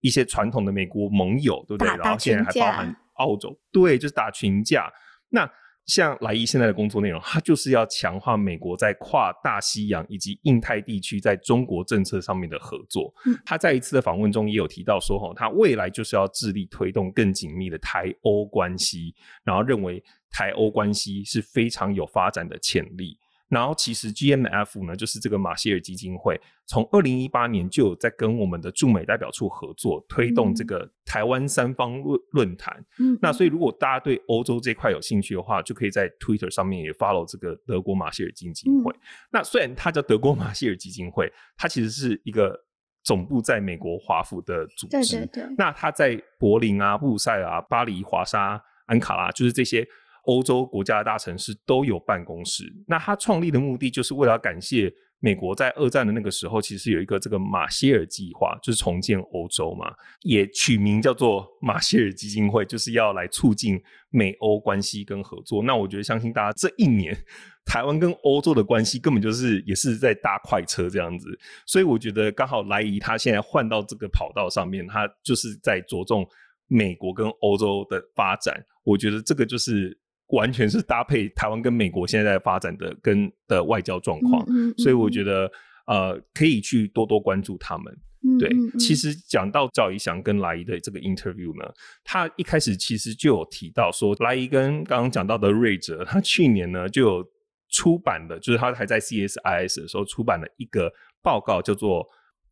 [0.00, 1.96] 一些传统的美国盟友，对不对？
[1.96, 4.92] 然后现在还包含澳洲，对，就是打群架。
[5.30, 5.50] 那
[5.86, 13.12] 像莱伊现在的工作内容，他就是要强化美国在跨大西洋以及印太地区在中国政策上面的合作。
[13.26, 23.18] 嗯，他在一次的访问中也有提到说，哈，他未来就是要致力推动更紧密的台欧关系，然后认为台欧关系是非常有发展的潜力。
[23.54, 32.84] 然后其实 GMF 呢，就是这个马歇尔基金会，从二零一八年就有在跟我们的驻美代表处合作，推动这个台湾三方论论坛。
[32.98, 38.92] 嗯，那所以如果大家对欧洲这块有兴趣的话，就可以在 Twitter 上面也 follow 这个德国马歇尔基金会。
[38.92, 42.58] 嗯、那虽然它叫德国马歇尔基金会，它其实是一个
[43.04, 45.16] 总部在美国华府的组织。
[45.16, 45.54] 对对对。
[45.56, 49.86] 那它在柏林啊、布鲁塞尔啊、巴黎、华沙、安卡拉，就是这些。
[50.26, 52.64] 欧洲国家的大城市都有办公室。
[52.86, 59.90] 那他创立的目的就是为了感谢美国在二战的那个时候，其实有一个这个马歇尔计划，就是重建欧洲嘛，
[60.22, 65.62] 也取名叫做马歇尔基金会，就是要来促进美欧关系跟合作。
[65.62, 67.16] 那我觉得，相信大家这一年
[67.64, 71.38] 台湾跟欧洲的关系根本就是也是在搭快车这样子。
[71.64, 76.28] 所以我觉得刚好莱仪他现在换到这个跑道上面，他就是在着重
[76.66, 78.62] 美国跟欧洲的发展。
[78.82, 79.98] 我觉得这个就是。
[80.28, 85.50] 完全是搭配台湾跟美国现在发展的跟的外交状况，嗯嗯嗯、所以我觉得
[85.86, 87.96] 呃可以去多多关注他们。
[88.26, 91.70] 嗯、对，其实讲到赵怡翔跟莱伊的这个 interview 呢，
[92.02, 97.24] 他一开始其实就有提到说，莱伊跟刚刚讲到的瑞哲，他去年呢就有
[97.68, 100.90] 出版的，就是他还在 CSIS 的时候出版了一个
[101.22, 102.08] 报告，叫做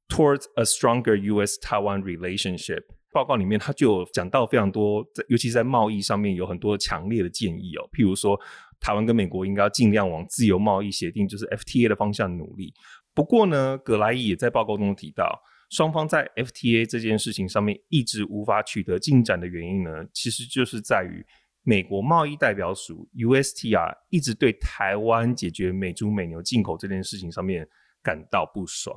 [0.09, 2.83] Towards a Stronger U.S.-Taiwan Relationship。
[3.13, 7.89] 报告里面，他就有讲到非常多，在尤其是在贸易上面有很多强烈的建议哦。
[7.93, 8.39] 譬如说，
[8.81, 12.73] 台湾跟美国应该要尽量往自由贸易协定，就是 FTA 的方向努力。
[13.15, 15.39] 不过呢，葛莱仪也在报告中提到，
[15.71, 21.25] 双方在 FTA 这件事情上面一直无法取得进展的原因呢，其实就是在于
[21.63, 27.69] 美国贸易代表署 USTR 一直对台湾解决美猪美牛进口这件事情上面
[28.03, 28.97] 感到不爽。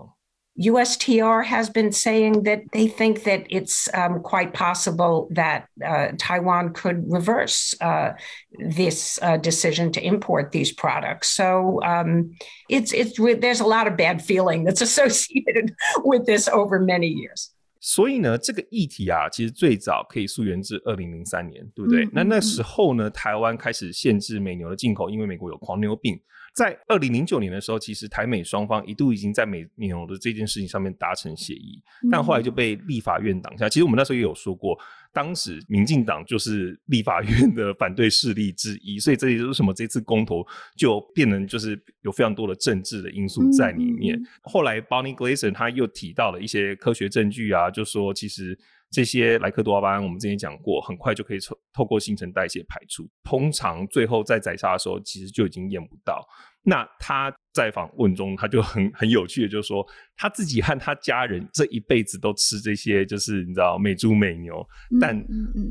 [0.58, 6.74] USTR has been saying that they think that it's um, quite possible that uh, Taiwan
[6.74, 8.12] could reverse uh,
[8.58, 11.30] this uh, decision to import these products.
[11.30, 12.34] So um,
[12.68, 15.72] it's it's there's a lot of bad feeling that's associated
[16.04, 17.52] with this over many years.
[17.80, 22.04] 所以呢，这个议题啊，其实最早可以溯源至二零零三年，对不对？
[22.04, 22.12] 嗯嗯嗯。
[22.12, 26.20] 那那时候呢，台湾开始限制美牛的进口，因为美国有狂牛病。
[26.55, 33.67] 在二零零九年的时候，其实台美双方一度已经在美牛的这件事情上面达成协议，但后来就被立法院挡下。
[33.67, 34.79] 其实我们那时候也有说过，
[35.11, 44.17] 当时民进党就是立法院的反对势力之一， 所以这也就是什么这次公投就变成就是有非常多的政治的因素在里面。
[44.41, 48.57] 后来 Bonnie Glaser 他又提到了一些科学证据啊，就说其实。
[48.95, 53.05] 这些莱克多巴胺，我们之前讲过，很快就可以透透过新陈代谢排出。
[53.25, 56.25] 通常最后在宰杀的时候，其实就已经验不到。
[56.63, 65.15] 那他在访问中，他就很很有趣的，就是说他自己和他家人这一辈子都吃这些，就是你知道美猪美牛，嗯、但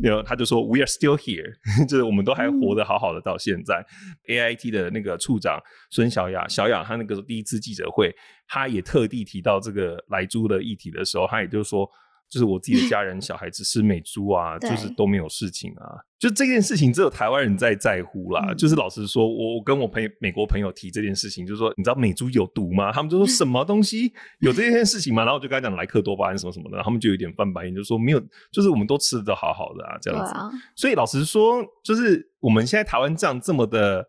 [0.03, 1.51] 有、嗯、他就说 We are still here，
[1.89, 3.83] 就是我们都还活得好好的到现在。
[4.29, 5.59] 嗯、AIT 的那个处长
[5.91, 8.15] 孙小雅，小雅他那个第一次记者会，
[8.47, 11.89] 他也特地提到这个莱猪的议题的时候，他也就是说。
[12.29, 16.03] 就是我自己的家人、小孩子吃美猪啊，就是都没有事情啊。
[16.19, 18.47] 就这件事情，只有台湾人在在乎啦。
[18.49, 22.91] 嗯、就是老实说，我我跟我朋友美国朋友提这件事情，就是说，你知道美猪有毒吗？
[22.91, 25.23] 他们就说什么东西有这件事情吗？
[25.23, 30.33] 然后我就跟他讲莱克多巴胺什么什么的，他们就有点翻白眼，就说没有，就是我们都吃的好好的啊，这样子。
[30.33, 34.09] 啊、所以老实说，就是我们现在台湾这样这么的。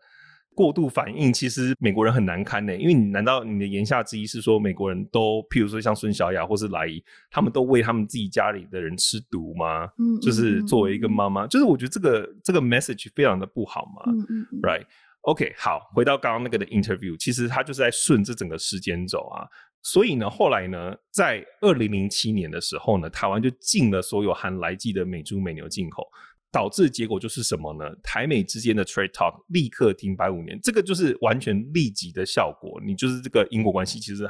[0.55, 9.85] 过度反应，其实美国人很难堪呢，因为你难道你的言下之意是说美国人都，譬如说像孙小雅或是莱伊，他们都喂他们自己家里的人吃毒吗？
[9.99, 14.11] 嗯，就是作为一个妈妈，就是我觉得这个这个 message 非常的不好嘛。
[14.11, 19.45] 嗯嗯，right？OK，好，回到刚刚那个的 interview，其实他就是在顺着整个时间轴啊。
[19.83, 26.07] 所以呢，后来呢，在二零零七年的时候呢，台湾就禁了所有含莱剂的美猪美牛进口。
[26.55, 27.93] 导致结果就是什么呢？
[28.01, 32.81] 台美之间的 trade talk 立刻停摆五年，这个就是完全立即的效果。
[32.85, 34.25] 你就是这个因果关系，其实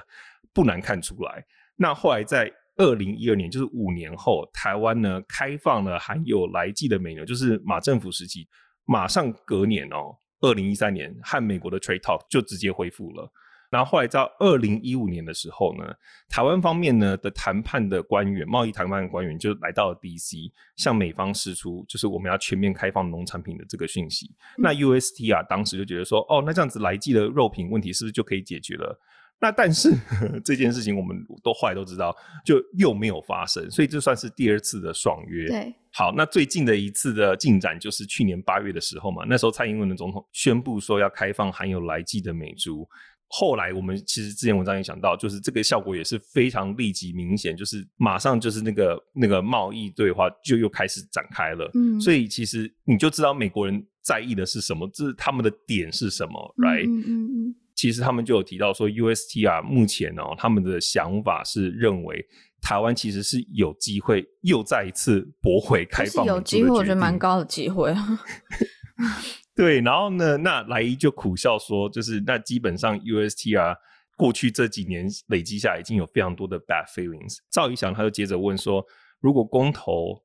[0.51, 1.45] 不难看出来。
[1.75, 8.47] 那后来在二零一二年，就是五年后，台湾呢开放了含有来剂的美牛，就是马政府时期，
[8.85, 13.31] 马上隔年哦，二零一三年和美国的 trade talk 就直接恢复了。
[13.75, 15.93] 然后后来到二零一五年的时候呢，
[16.29, 24.27] 台湾方面呢的谈判的官员，贸易谈判的官员就来到了 DC，向美方释出就是我们要全面开放农产品的这个讯息。
[24.57, 28.97] 嗯、那 USTR 啊，当时就觉得说，哦，那这样子莱剂的肉品问题是不是就可以解决了？
[29.41, 29.91] 那但是
[30.45, 35.49] 这件事情我们都后来都知道，就又没有发生，所以这算是第二次的爽约。
[35.49, 42.87] 对，好，那最近的一次的进展就是去年八月的时候嘛，那时候蔡英文的总统宣布说要开放含有来剂的美猪。
[43.27, 51.69] 后来我们其实之前文章也讲到，就是这个效果也是非常立即明显，就是马上就是那个那个贸易对话就又开始展开了。
[51.73, 56.87] 嗯，所以其实你就知道美国人在意的是什么，这是他们的点是什么，right？
[56.87, 57.55] 嗯嗯嗯。
[57.75, 62.25] 其实他们就有提到说，USTR 目前哦，他们的想法是认为
[62.61, 67.93] 台湾其实是有机会又再一次驳回开放，有机会，我觉得蛮高的机会。
[69.55, 73.75] 对，然后呢，那莱伊就苦笑说，就是那基本上 USTR
[74.17, 77.37] 过去这几年累积下来已经有非常多的 bad feelings。
[77.49, 78.85] 赵怡翔他就接着问说，
[79.19, 80.21] 如果公投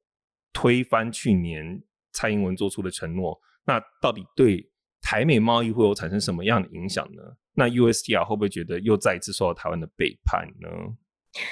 [0.53, 1.81] 推翻去年
[2.13, 4.69] 蔡英文做出的承诺，那到底对
[5.01, 7.23] 台美贸易会有产生什么样的影响呢？
[7.55, 10.69] 那 USTR 会不会觉得又再一次受到台湾的背叛呢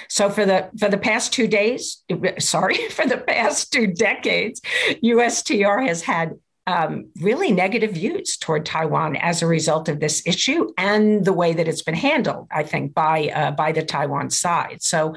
[0.09, 2.01] ？So for the for the past two days,
[2.39, 4.59] sorry, for the past two decades,
[5.01, 6.37] USTR has had
[6.69, 11.51] um, really negative views toward Taiwan as a result of this issue and the way
[11.51, 14.83] that it's been handled, I think, by uh, by the Taiwan side.
[14.83, 15.15] So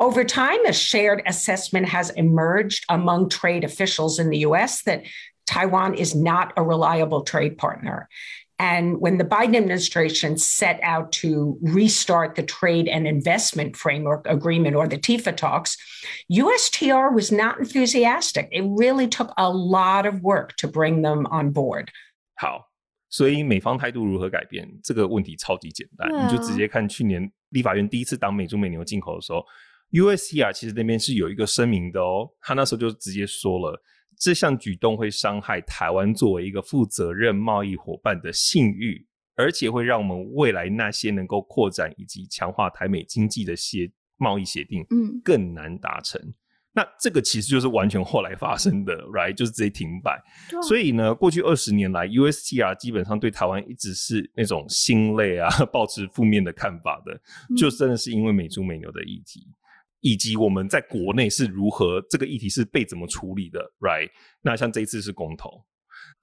[0.00, 4.82] over time, a shared assessment has emerged among trade officials in the U.S.
[4.84, 5.04] that
[5.46, 8.08] Taiwan is not a reliable trade partner.
[8.61, 14.75] And when the Biden administration set out to restart the trade and investment framework agreement
[14.75, 15.77] or the TIFA talks,
[16.29, 18.49] USTR was not enthusiastic.
[18.51, 21.87] It really took a lot of work to bring them on board.
[22.35, 22.69] 好，
[23.09, 29.41] 所以美方态度如何改变这个问题超级简单，啊、你就直接看去年立法院第一次挡美猪美牛进口的时候，
[29.93, 33.81] USTR 其实那边是有一个声明的哦，他那时候就直接说了。
[34.18, 39.06] 这项举动会伤害台湾作为一个负责任贸易伙伴的信誉，
[39.36, 46.20] 而且会让我们未来那些能够扩展以及强化台美经济的协贸易协定，嗯，更难达成。
[46.22, 46.34] 嗯、
[46.72, 49.32] 那这个其实就是完全后来发生的，right？
[49.34, 50.20] 就是直接停摆。
[50.48, 57.12] 对所以呢，过去二十年来，USTR 基本上对台湾一直是那种心累啊， 抱持负面的看法的，
[57.50, 59.46] 嗯、就真的是因为美猪美牛的议题。
[60.04, 64.10] 以及我们在国内是如何这个议题是被怎么处理的，right？
[64.42, 65.48] 那像这一次是公投，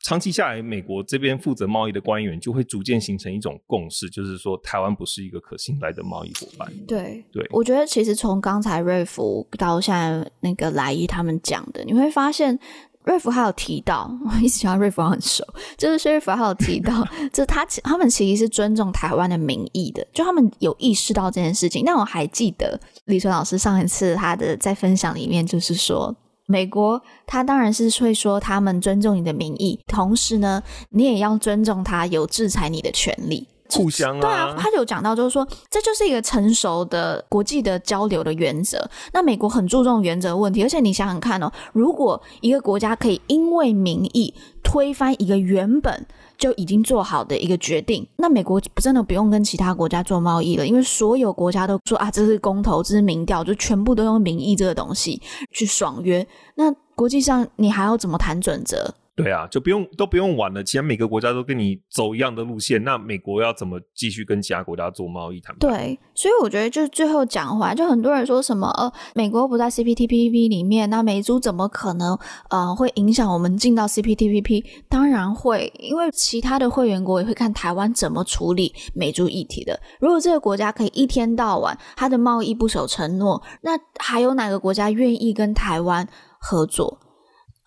[0.03, 6.71] 长期下来，美国这边负责贸易的官员就会逐渐形成一种共识，就是说台湾不是一个可信赖的贸易伙伴。
[6.87, 12.59] 对对，我觉得其实从刚才瑞福到现在那个莱伊他们讲的，你会发现。
[13.03, 15.43] 瑞福还有提到， 我一直觉得瑞福很熟，
[15.77, 21.83] 就是瑞福还有提到， 就他其他们其实是尊重台湾的民意的，就他们有意识到这件事情。
[21.85, 33.47] 但我还记得李淳老师上一次他的在分享里面，就是说美国他当然是会说他们尊重你的民意，同时呢，你也要尊重他有制裁你的权利。
[33.71, 38.89] 互相啊，对啊，他就有讲到，就是说，这就是一个成熟的国际的交流的原则。
[39.13, 46.05] 那美国很注重原则问题，而且你想想看哦，如果一个国家可以因为民意推翻一个原本
[46.37, 56.25] 就已经做好的一个决定，那美国真的不用跟其他国家做贸易了，因为所有国家都说啊，这是公投，这是民调，就全部都用民意这个东西去爽约。
[56.55, 58.93] 那国际上你还要怎么谈准则？
[59.13, 60.63] 对啊，就不用都不用玩了。
[60.63, 65.69] 其实每个国家都跟你走一样的路线，那美国要怎么继续跟其他国家做贸易谈判？
[65.69, 72.17] 对，所以我觉得就是最后讲回来，就很多人说什么呃，美国不在 CPTPP 里面，那美猪怎么可能
[72.49, 74.63] 呃会影响我们进到 CPTPP？
[74.87, 79.79] 当然会，因为其他的会员国也会看台湾怎么处理美猪议题的。
[79.99, 86.07] 如果这个国家可以一天到晚他的贸易不守承诺，那还有哪个国家愿意跟台湾
[86.39, 86.97] 合作？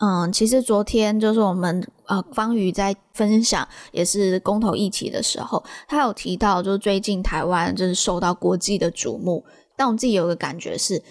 [0.05, 9.43] 嗯，其实昨天就是我们呃方瑜在分享也是公投议题的时候，他有提到，就是最近台湾就是受到国际的瞩目，
[9.79, 11.03] 但我自己有个感觉是，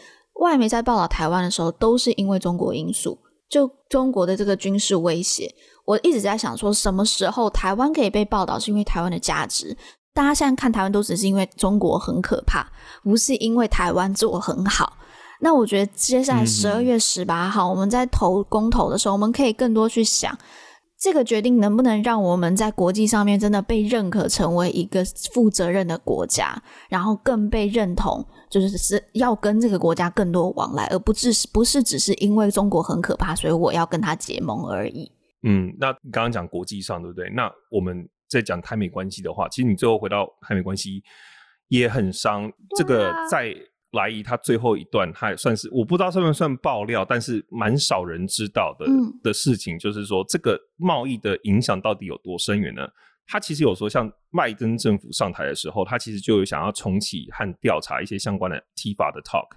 [0.41, 3.17] 外媒在报道台湾的时候，都是因为中国因素，
[3.49, 5.49] 就中国的这个军事威胁。
[5.85, 9.75] 我一直在想说，什么时候台湾可以被报道，是因为台湾的价值？
[10.13, 12.63] 大家现在看台湾都只是因为中国很可怕，
[13.03, 14.93] 不是因为台湾做很好。
[15.39, 20.37] 那我觉得接下来十二月十八号，我们在投公投的时候，我们可以更多去想，
[20.97, 25.03] 这个决定能不能让我们在国际上面真的被认可成为一个
[25.33, 35.11] 负责任的国家，然后更被认同，就是是要跟这个国家更多往来，而不只是不是只是因为中国很可怕，所以我要跟他结盟而已。
[35.45, 37.29] 嗯，那刚刚讲国际上对不对？
[37.35, 41.03] 那我们在讲台美关系的话，其实你最后回到台美关系
[41.67, 43.53] 也很伤，这个在。
[43.93, 52.87] 莱伊他最后一段，他也算是我不知道算不算爆料，但是蛮少人知道的、嗯、的事情，就是说这个贸易的影响到底有多深远呢？
[53.25, 59.47] 他其实有说，像麦登政府上台的时候，他其实就有想要重启和调查一些相关的 TIFA 的 talk。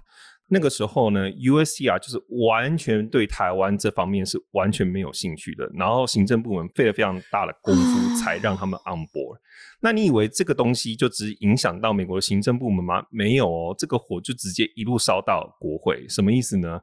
[0.49, 2.17] 那个时候呢，USCR 就是
[2.47, 9.37] 完全对台湾这方面是完全没有兴趣的，然后行政部门费了非常大的功夫才让他们 on board。
[9.81, 13.03] 那你以为这个东西就只影响到美国的行政部门吗？
[13.11, 16.07] 没有哦，这个火就直接一路烧到国会。
[16.07, 16.79] 什么意思呢？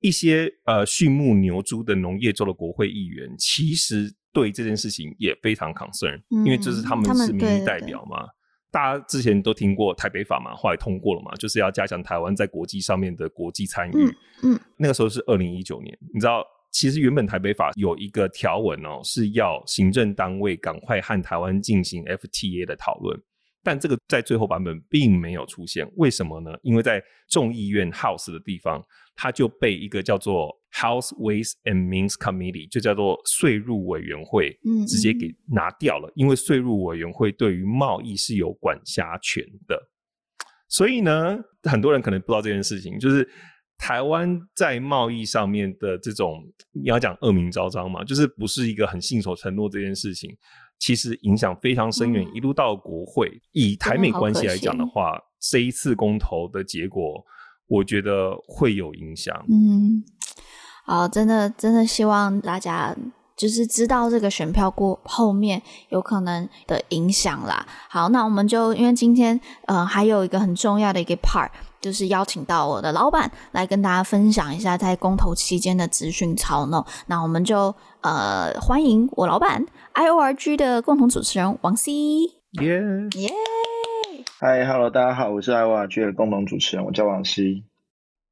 [0.00, 8.26] 一些呃畜牧牛猪的农业州的国会议员，其实对这件事情也非常 concern，嗯，因为这是他们是民意代表嘛。
[8.78, 13.92] 大家之前都听过台北法嘛，后来通过了嘛，就是要加强台湾在国际上面的国际参与。
[13.92, 14.14] 嗯，
[14.54, 23.20] 嗯，那个时候是二零一九年，你知道，其实原本台北法有一个条文哦，是要行政单位赶快和台湾进行 FTA 的讨论，
[23.64, 25.90] 但这个在最后版本并没有出现。
[25.96, 26.52] 为什么呢？
[26.62, 28.80] 因为在众议院 House 的地方，
[29.16, 39.90] 它就被一个叫做 House Ways and Means Committee，就叫做税入委员会，嗯，直接给拿掉了，因为税入委员会对于贸易是有管辖权的。
[40.68, 43.26] 所以呢，很多人可能不知道这件事情，就是
[43.78, 50.36] 台湾在贸易上面的这种，你要讲恶名昭彰嘛，就是不是一个很信守承诺这件事情，
[50.78, 53.40] 其实影响非常深远，嗯，一路到国会。
[53.52, 57.24] 以台美关系来讲的话，这一次公投的结果，
[57.66, 59.34] 我觉得会有影响。
[59.48, 60.04] 嗯，
[60.88, 62.96] 好，真的真的希望大家。
[63.36, 67.64] 就是知道这个选票过后面有可能的影响啦。
[67.88, 71.48] 好，那我们就因为今天呃还有一个很重要的一个 part，
[71.80, 76.84] 就是邀请到我的老板来跟大家分享一下在公投期间的资讯操弄。
[77.06, 79.64] 那我们就呃欢迎我老板
[79.94, 81.92] IORG 的共同主持人王 C。
[81.92, 82.82] 耶
[83.14, 83.30] 耶！
[84.40, 87.62] 嗨，Hello，大家好，我是 IORG 的共同主持人，我叫王 C。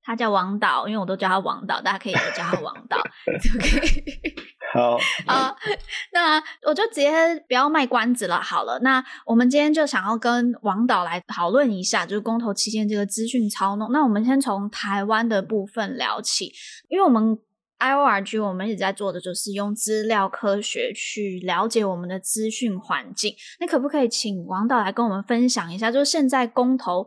[0.07, 2.97] 他叫王导，因为我都叫他王导，大家可以都叫他王导。
[3.59, 4.35] OK。
[4.75, 5.55] 好啊，
[6.13, 7.11] 那我就直接
[7.49, 8.43] 不要卖关子了。
[8.43, 13.91] 好了，那我们今天就想要跟王导来讨论一下，就是公投期间这个资讯操弄。
[13.93, 16.53] 那我们先从台湾的部分聊起，
[16.89, 17.39] 因为我们
[17.79, 23.35] IORG 我们一直在做的就是用资料科学去了解我们的资讯环境。
[23.61, 27.07] 那可不可以请王导来跟我们分享一下，就是现在公投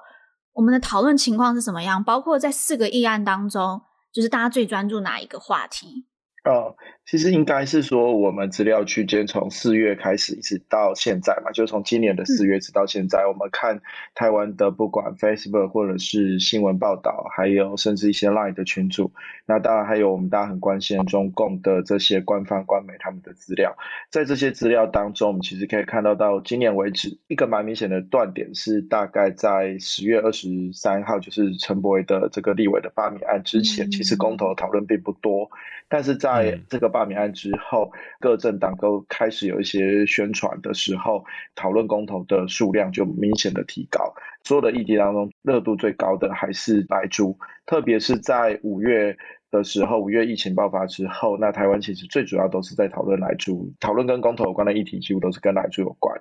[0.60, 2.04] 我们的讨论情况是什么样？
[2.04, 3.82] 包括在四个议案当中，
[4.12, 6.06] 就是大家最专注哪一个话题？
[6.44, 6.76] 哦，
[7.10, 13.82] 其实应该是说，我们资料区间从四月开始一直到现在嘛，就从今年的四月直到现在，我们看
[14.14, 19.12] 台湾的不管 Facebook 或者是新闻报道，还有甚至一些 Line 的群组，
[19.48, 23.76] 那当然还有我们大家很关心中共的这些官方官媒他们的资料，
[24.12, 35.50] 在这些资料当中，我们其实可以看到到今年为止一个蛮明显的断点是，大概在十月二十三号，就是陈柏惟的这个立委的罢免案之前，其实公投讨论并不多，
[35.88, 37.90] 但是在在这个罢免案之后，
[38.20, 41.24] 各政党都开始有一些宣传的时候，
[41.56, 44.14] 讨论公投的数量就明显的提高。
[44.44, 49.16] 所有的议题当中，热度最高的还是莱猪，特别是在五月
[49.50, 56.20] 的时候，五月疫情爆发之后，那台湾其实最主要都是在讨论莱猪，讨论跟公投有关的议题，几乎都是跟莱猪有关。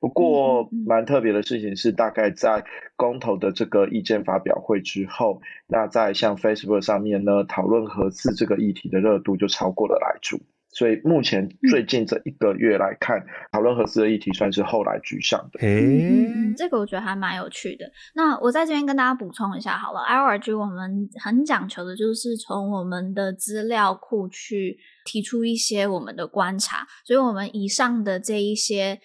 [0.00, 2.64] 不过，蛮特别的事情是，大概在
[2.96, 10.40] 公投的这个意见发表会之后，那在像 Facebook 上面呢，讨论核四这个议题的热度就超过了莱猪。
[10.72, 13.22] 所以目前最近这一个月来看，
[13.52, 15.58] 讨论核四的议题算是后来居上的。
[15.60, 17.84] 嗯，这个我觉得还蛮有趣的。
[18.14, 28.98] 那我在这边跟大家补充一下好了，IORG 我们很讲求的就是从我们的资料库去提出一些我们的观察，所以我们以上的这一些。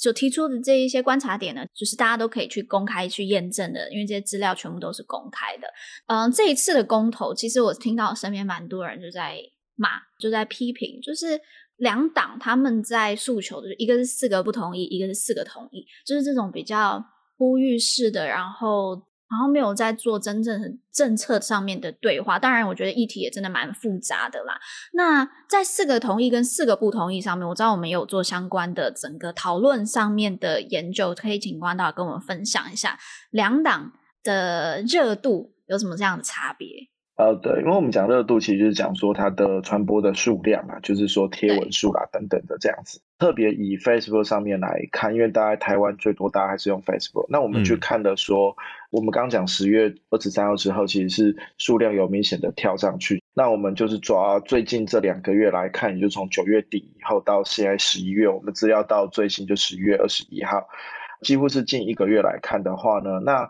[0.00, 5.68] 所提出的这一些观察点呢，就是大家都可以去公开去验证的，因为这些资料全部都是公开的。
[6.06, 9.38] 嗯，这一次的公投，其实我听到身边蛮多人就在
[9.76, 11.40] 骂，就在批评，就是
[11.76, 17.04] 两党他们在诉求的，一个是四个不同意，一个是四个同意，就是这种比较
[17.38, 19.02] 呼吁式的，然后。
[19.28, 24.58] 然后没有在做真正政策上面的对话，当然我觉得议题也真的蛮复杂的啦。
[24.92, 32.98] 那在四个同意跟四个不同意上面，我知道我们有做相关的整个讨论上面的研究，可以请关导跟我们分享一下
[33.30, 36.68] 两党的热度有什么这样的差别？
[37.16, 43.00] 呃，对，因为我们讲热度，其实就是讲说它的传播的数量啊，就是说贴文数啦等等的这样子。
[43.18, 47.24] 特别以 Facebook 上面来看，因为大家台湾最多，大家还是用 Facebook。
[47.30, 48.54] 那我们去看的说，嗯、
[48.90, 53.22] 我们刚讲十月二十三号之后，其实是数量有明显的跳上去。
[53.34, 60.66] 那我们就是抓最近这两个月来看，也就从九月底以后到现在十一月，我们资料到最新就十一月二十一号，
[61.22, 63.48] 几乎是近一个月来看的话呢，那。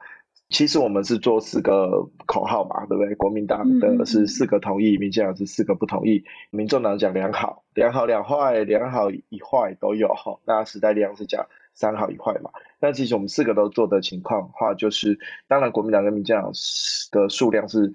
[0.48, 3.12] 其实我们是做四个口号嘛，对不对？
[3.16, 10.08] 国民党的是四个同意，民进党是四个不同意，民众党讲良好，良好两坏，良好一坏都有。
[10.46, 11.44] 那时代力量是讲
[11.76, 12.50] 三好一坏嘛。
[12.80, 16.50] 那其实我们四个都做的情况的话，就是当然国民党跟民进党
[17.12, 17.92] 的数量是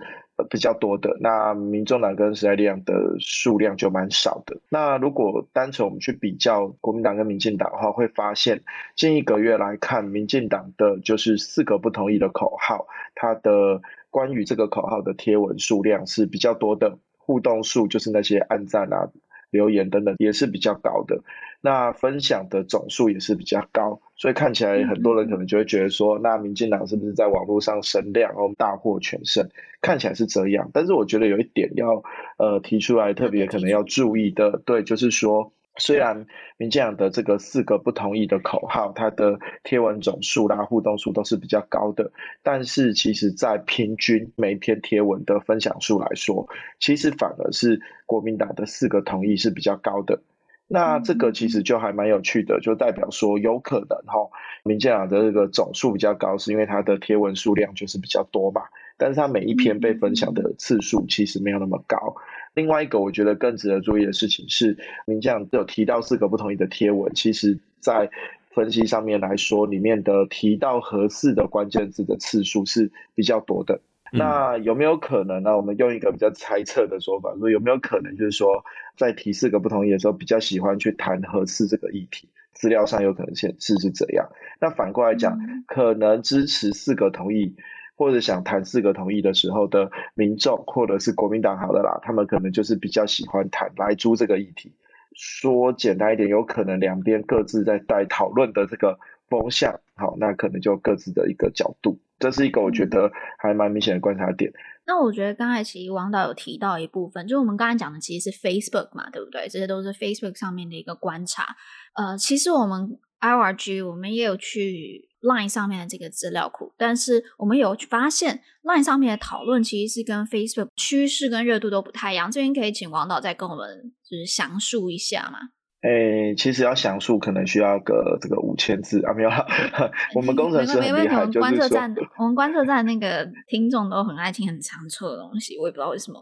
[0.50, 4.58] 比较多的，那民众党跟时代力量的数量就蛮少的。
[4.70, 8.64] 那如果单纯我们去比较国民党跟民进党的话，会发现
[8.96, 19.10] 近一个月来看，民进党的就是四个不同意的口号，它的关于这个口号的贴文数量是比较多的，互动数就是那些按赞啊。
[19.52, 21.22] 留言等等也是比较高的，
[21.62, 29.48] 那分享的总数也是比较高，所以看起来很多人可能就会觉得说，那民进党是不是在网络上声量哦大获全胜？
[29.82, 32.04] 看起来是这样，但是我觉得有一点要
[32.38, 36.26] 呃提出来，特别可能要注意的，对，就是说虽然
[36.58, 42.12] 民进党的这个四个不同意的口号，它的贴文总数啦、互动数都是比较高的，
[42.44, 46.48] 但是其实在平均每一篇贴文的分享数来说，
[46.80, 50.22] 其实反而是国民党的四个同意是比较高的。
[50.68, 54.30] 那这个其实就还蛮有趣的，就代表说有可能哈，
[54.64, 58.62] 民进党的这个总数比较高，是因为它的贴文数量就是比较多嘛，
[58.98, 62.16] 但是它每一篇被分享的次数其实没有那么高。
[62.54, 68.10] 另外一个我觉得更值得注意的事情是，您这样有提到四个不同意的贴文，其实在
[68.50, 73.80] 分析上面来说，里面的提到合适的关键字的次数是比较多的。
[74.14, 75.56] 那有没有可能呢？
[75.56, 78.66] 我们用一个比较猜测的说法，说有没有可能就是说，
[78.98, 82.28] 在提四个不同意的时候，比较喜欢去谈合适这个议题？
[82.52, 84.28] 资料上有可能显示是这样。
[84.60, 87.56] 那反过来讲，可能支持四个同意。
[88.02, 94.74] 或者想谈四个同意的时候的民众，或者是国民党好的啦，他们可能就是比较喜欢谈莱猪这个议题。
[95.14, 98.98] 说简单一点，有可能两边各自在带讨论的这个
[99.30, 102.02] 风向，好，那可能就各自的一个角度。
[102.18, 104.52] 这是一个我觉得还蛮明显的观察点。
[104.88, 109.48] 那我觉得刚才其实王导有提到一部分，就是我们刚才讲的其实是 Facebook 嘛，对不对？
[109.48, 111.56] 这些都是 Facebook 上面的一个观察。
[111.94, 115.10] 呃，其实我们 IORG 我们也有去。
[115.22, 122.32] Line 上面的这个资料库，但是我们有发现，Line 上面的讨论其实是跟 Facebook 趋势跟热度都不太一样。
[122.32, 125.38] 这边可以请王导再跟我们就是详述一下吗？
[125.84, 129.30] 诶、欸，其实要详述可能需要个这个五千字啊，没有。
[130.18, 136.20] 我们工程师很厉害，就是说，观测站，我们观测站那个听众都很爱听很长臭的东西，我也不知道为什么。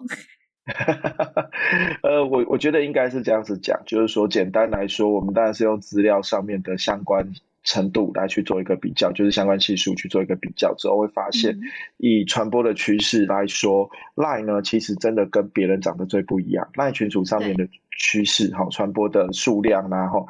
[2.03, 7.28] 呃，我我觉得应该是这样子讲，就是说，简单来说，我们当然是用资料上面的相关。
[7.61, 11.55] 程度来去做一个比较，就是相关系数去做一个比较之后，会发现
[11.97, 16.67] 以传播的趋势来说，Line 呢其实真的跟别人长得最不一样。
[16.76, 20.26] Line 群组上面的趋势哈，传播的数量然后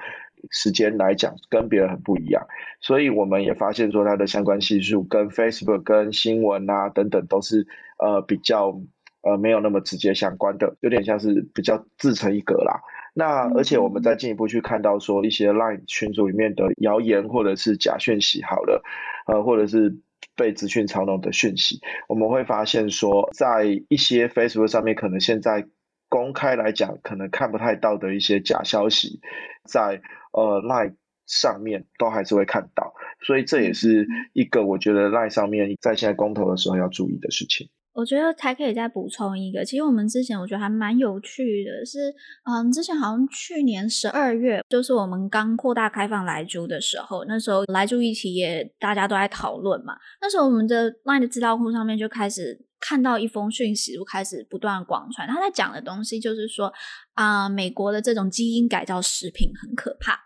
[0.50, 2.46] 时间来讲跟别人很不一样，
[2.82, 7.66] 所以我们也发现说它的相关系数跟 Facebook 跟新闻啊等等都是
[8.00, 8.82] 呃比较
[9.22, 12.80] 呃没有那么直接相关的，有点像是比较自成一格啦。
[13.14, 18.84] 那而且我们再进一步去看到说一些 Line 群组里面的谣言或者是假讯息，好了，
[19.28, 19.98] 呃，或者是
[20.36, 25.66] 被资讯操弄的讯息，我们会发现说，在一些 Facebook 上面，可能现在
[26.08, 29.20] 公开来讲可能看不太到的一些假消息，
[29.66, 30.02] 在
[30.32, 30.96] 呃 Line
[31.26, 37.70] 上面都还是会看到，所以这也是一个我觉得 Line 上面在现在公投的时候要注意的事情。
[38.00, 42.14] 我觉得还可以再补充一个，其实我们之前我觉得还蛮有趣的是，
[42.46, 49.98] 嗯，之前好像去年十二月，就是我们刚扩大开放莱猪的时候，那时候莱猪议题也大家都在讨论嘛。
[50.22, 55.28] 那时候我们的 LINE 的资料库上面就开始看到一封讯息，就开始不断广传。
[55.28, 56.72] 他在讲的东西就是说，
[57.16, 60.18] 啊、呃，美国的这种基因改造食品很可怕。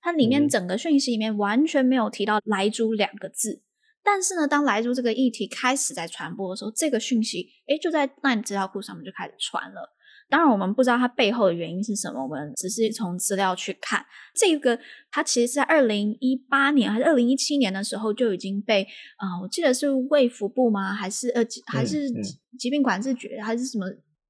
[0.00, 3.62] 它里面整个讯息里面完全没有提到莱猪两个字。
[4.04, 9.90] 但是呢，当莱猪这个议题开始在传播的时候，这个讯息诶就在 LINE 资料库上面就开始传了。
[10.28, 14.78] 当然，我们不知道它背后的原因是什么，我们只是从资料去看这个，
[15.10, 18.82] 它其实是在二零一八年还是二零一七年的时候就已经被
[19.16, 20.94] 啊、呃，我记得是卫福部吗？
[20.94, 22.10] 还是呃，还是
[22.58, 23.86] 疾病管制局、还是什么？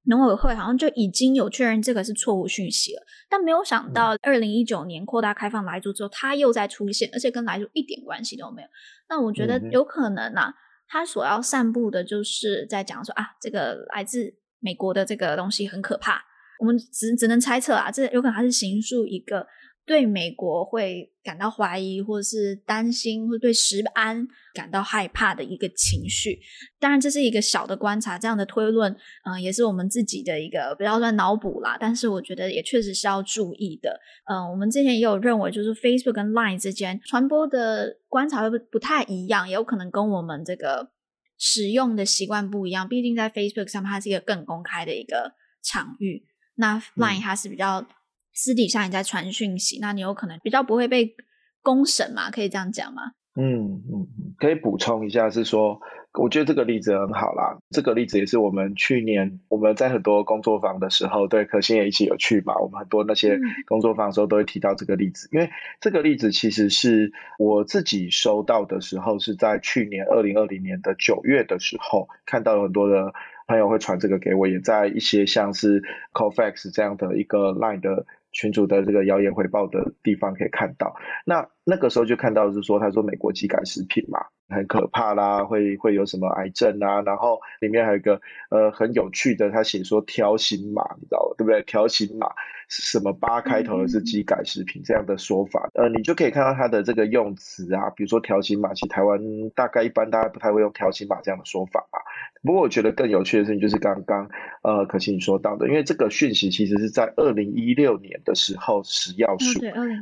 [0.06, 8.68] 农委会好像就已经有确认这个是错误讯息了，但没有想到二零一九年扩大开放莱猪之后，它又再出现，而且跟莱猪一点关系都没有。
[9.08, 10.54] 那我觉得有可能啊，
[10.86, 16.22] 他所要散布的就是在讲说啊，这个来自美国的这个东西很可怕。
[16.60, 19.46] 我们只只能猜测啊，这有可能还是形塑一个。
[19.86, 26.40] 对美国会感到怀疑，或者是担心，或者对食安感到害怕的一个情绪。
[26.80, 28.90] 当然，这是一个小的观察，这样的推论，
[29.24, 31.76] 嗯、呃，也是我们自己的一个不要算脑补啦。
[31.78, 34.00] 但是，我觉得也确实是要注意的。
[34.26, 40.90] 嗯、呃，我们之前也有认为，就是 Facebook 跟 Line 之间传播的观察会不不太一样，也有可能跟我们这个
[41.38, 42.88] 使用的习惯不一样。
[42.88, 46.24] 毕竟在 Facebook 上面，它是一个更公开的一个场域，
[46.54, 47.80] 那 Line 它是比较。
[47.80, 47.86] 嗯
[48.34, 51.14] 私底下你在传讯息，那你有可能比较不会被
[51.62, 52.30] 公审嘛？
[52.30, 53.12] 可以这样讲吗？
[53.36, 54.06] 嗯嗯，
[54.38, 55.80] 可以补充一下，是说，
[56.20, 57.58] 我觉得这个例子很好啦。
[57.70, 62.56] 这个例子也是我们去年我们在很多工作坊的时候，对，可心也一起有去嘛。
[62.60, 73.12] 我们很多那些工作坊的时候都会提到这个例子，嗯、因为这个例子其实是我自己收到的时候，是在去年二零二零年的九月的时候，看到有很多的
[73.48, 75.82] 朋友会传这个给我，也在一些像是
[76.12, 78.06] Cofacts 这样的一个 Line 的。
[78.34, 80.94] 群主的这个谣言回报的地方可以看到。
[81.24, 87.00] 那那个时候就看到是说，他说美国基改食品嘛，很可怕啦，会会有什么癌症啊？
[87.02, 91.62] 然后里面还有一个呃很有趣的，他写说条形码，你知道对不对？
[91.62, 92.28] 条形码。
[92.70, 102.00] 什么八开头的是基改食品这样的说法，呃，你就可以看到它的这个用词啊，比如说条形码，其实台湾大概一般大家不太会用条形码这样的说法啊。
[102.42, 104.28] 不过我觉得更有趣的事情就是刚刚
[104.62, 109.60] 呃可欣你说到的，因为这个讯息其实是在二零一六年的时候，食药署，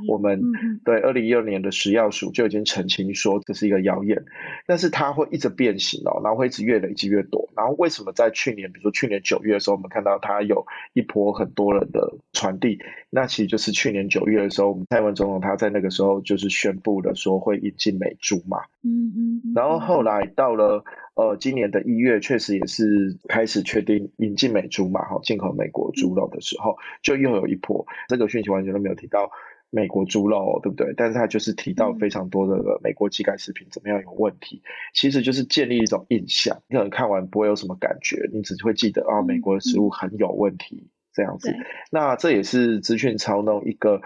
[0.08, 0.40] 我们
[0.84, 4.24] 对二零一六年的食药署就已经澄清说这是一个谣言，
[4.66, 7.50] 但是它会一直变形哦，然后会一直越累积越多。
[7.56, 12.78] 然后为什么在去年，比如说去年九月的时候，我们看到它有一波很多人的传递，
[13.10, 20.82] 那其实就是去年九月的时候，我们蔡文总统他在那个时候就是宣布了说会引进美猪嘛，嗯嗯，然后后来到了。
[21.14, 27.86] 呃，今年的一月确实也是开始确定引进美猪嘛，哈，进口美国猪肉的时候，就又有一波。
[28.08, 29.30] 这个讯息完全都没有提到
[29.72, 30.94] 美国猪肉，对不对？
[30.96, 34.62] 但是他就是提到非常多的美国基改食品怎么样有问题，
[34.94, 36.62] 其实就是建立一种印象。
[36.68, 41.52] 你可能看完不会有什么感觉，你只会记得啊，美国的食物很有问题这样子。
[41.90, 44.00] 那这也是资讯操弄一个。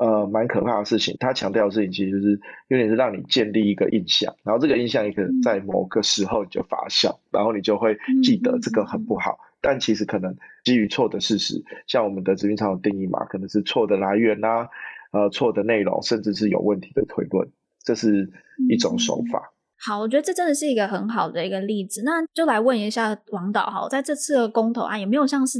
[0.00, 1.14] 呃，蛮可怕的事情。
[1.20, 9.38] 他强调的事情，其实就是有点是让你建立一个印象，然后这个印象也可能在某个时候你就发酵，然后你就会记得这个很不好。
[9.60, 14.70] 但其实可能基于错的事实，像我们的资讯操的定义嘛，可能是错的来源啊，
[15.12, 17.50] 呃，错的内容，甚至是有问题的推论，
[17.84, 18.30] 这是
[18.68, 19.52] 一种手法。
[19.84, 22.02] 好，我觉得这真的是一个很好的一个例子。
[22.04, 25.58] 那就来问一下王导，哈，在这次的公投案有没有像是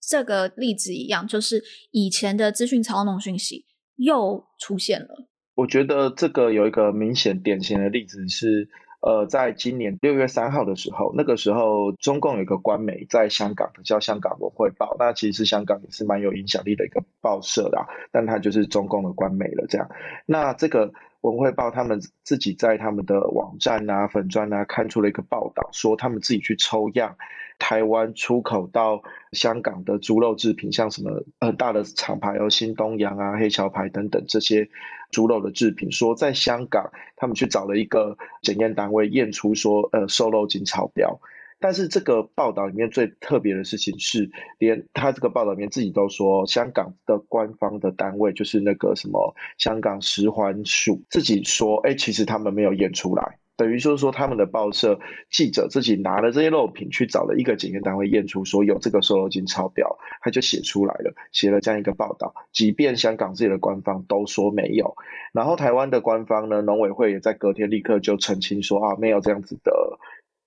[0.00, 3.66] 这个例子一样，就是以前的资讯操弄讯息？
[3.96, 5.28] 又出现了。
[5.54, 8.68] 我觉得这个有一个明显典型的例子是，
[9.00, 19.66] 呃，在今年六月三号的时候，那个时候中共有一个官媒在香港叫《香港文汇报》，那其实香港也是蛮有影响力的一个报社啦，但它就是中共的官媒了。
[19.68, 19.88] 这样，
[20.26, 27.16] 那这个文汇报他们自己在他们的网站啊、粉专啊，看出了一个报道，说他们自己去抽样。
[27.58, 29.02] 台湾出口到
[29.32, 34.68] 香港的猪肉制品，像什么很大的厂牌，有新东阳啊、黑桥牌等等这些
[35.10, 41.20] 猪肉的制品，说在香港他们去找了一个检验单位验出说，呃，瘦肉精超标。
[41.60, 53.38] 但是这个报道里面最特别的事情是，连他这个报道里面自己都说，香港的官方的单位就是那个什么香港食环署自己说，哎，其实他们没有验出来。
[53.58, 55.00] 等于就是说，他们的报社
[55.30, 62.32] 记者自己拿了这些肉品去找了一个检验单位验出说有这个瘦肉精超标，他就写出来了，写了这样一个报道。
[62.52, 64.94] 即便香港自己的官方都说没有，
[65.32, 69.98] 然后台湾的官方呢，农委会也在隔天立刻就澄清说啊，没有这样子的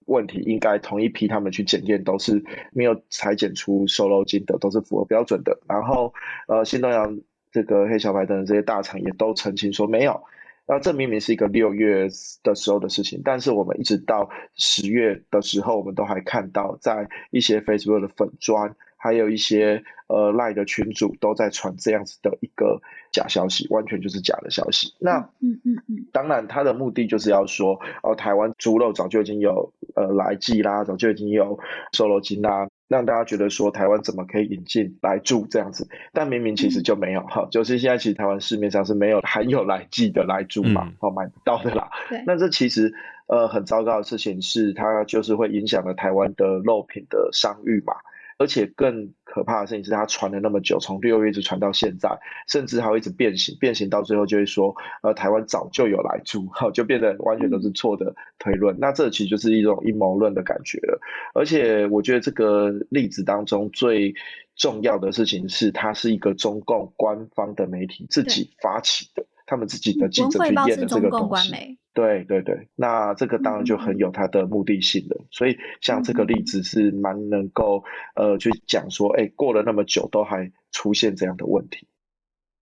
[0.05, 2.41] 问题，应该同一批他们去检验都是
[2.71, 5.59] 没有裁检出瘦肉精的，都是符合标准的。
[5.67, 6.13] 然后
[6.47, 7.19] 呃，新东阳
[7.51, 10.23] 这个黑小白等这些大厂也都澄清说没有。
[10.67, 12.07] 那这明明是一个六月
[12.43, 22.81] 的时候的事情，但是我们一直到十月的时候，我们都还看到在一些 Facebook 的粉专，还有一些呃 Line 的群组都在传这样子的一个
[23.11, 24.93] 假消息，完全就是假的消息。
[24.99, 31.59] 那嗯嗯嗯，当然他的目的就是要说，哦，台湾猪肉早就已经有呃来剂啦，早就已经有
[31.91, 32.69] 瘦肉精啦。
[32.91, 41.89] 让大家觉得说台湾怎么可以引进来住这样子，但明明其实就没有哈，就是现在其实台湾市面上是没有含有来记的来住嘛，哦、嗯、买不到的啦。
[42.25, 42.93] 那这其实
[43.27, 47.93] 呃很糟糕的事情是，它就是会影响了台湾的肉品的商誉嘛。
[48.41, 52.09] 而且更可怕的事情是，它传了那么久，从六月一直传到现在，
[52.47, 58.75] 甚至还会一直变形，变形到最后就会说，呃，台湾早就有来猪，哈，就变得完全都是错的推论。
[58.79, 60.99] 那这其实就是一种阴谋论的感觉了。
[61.35, 64.15] 而且我觉得这个例子当中最
[64.55, 71.77] 重要的事情是，它是一个中共官方的媒体自己发起的，他们自己的记者去验的这个东西。
[71.93, 75.17] 对对对，那这个当然就很有它的目的性了。
[75.19, 77.83] 嗯、所以像这个例子是蛮能够
[78.15, 81.89] 呃去讲说，哎，过了那么久都还出现这样的问题。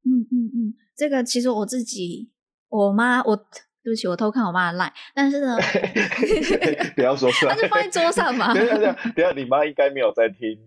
[0.03, 2.31] 嗯嗯嗯，这个其实我自己，
[2.69, 5.55] 我妈，我对不起，我偷看我妈的 line，但是呢
[6.97, 8.51] 不要说出来，它是放在桌上嘛？
[8.55, 10.57] 等下等下，等下，你妈应该没有在听。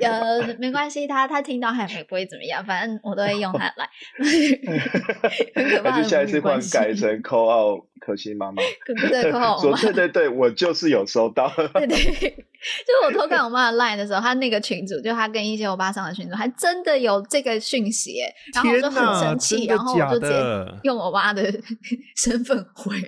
[0.00, 3.88] 呃，没关系，他他听到还不会怎么样，反正我都会用它来。
[5.54, 5.90] 很可怕。
[5.92, 8.62] 还是下一次换改成 call out 可心妈妈？
[8.86, 11.52] 对，call out 说对对对，我就是有收到。
[11.74, 18.20] 对对，就是我偷看我妈的 line 的时候，她那个群主，就她跟一些欧巴桑的群主，还真的有这个讯息，
[18.54, 20.34] 然后我就很生气，然后我就直接
[20.82, 21.42] 用我妈的
[22.16, 23.00] 身份回，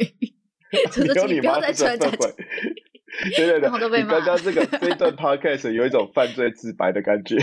[0.92, 2.10] 就是请不要再传下
[3.34, 3.36] 去。
[3.36, 7.36] 对对对，你刚刚这个这一段 podcast 有一种犯罪自白的感觉。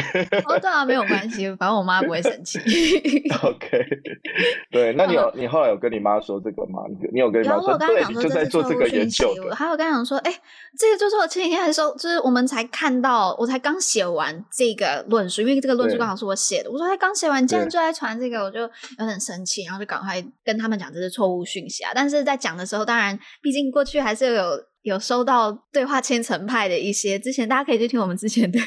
[0.45, 2.59] 哦，对啊，没有关系，反正我妈不会生气。
[3.43, 3.85] OK，
[4.71, 6.81] 对，那你有你后来有跟你妈说这个吗？
[6.89, 7.73] 你你有跟你妈说？
[7.73, 9.33] 我刚刚讲说就在做这个研究。
[9.51, 10.31] 还有刚刚讲说，哎，
[10.77, 16.71] 这个就是我前几天还说，就是我们才看到，我才刚写完这个论述，因为这个论述刚好是我写的。
[16.71, 21.91] 我说他刚写完，竟然就在传这个，我就有点生气，然后就赶快跟他们讲这是错误讯息啊。
[21.95, 24.63] 但是在讲的时候，当然，毕竟过去还是有。
[24.85, 28.59] 有收到对话千层派的一些，之前大家可以去听我们之前的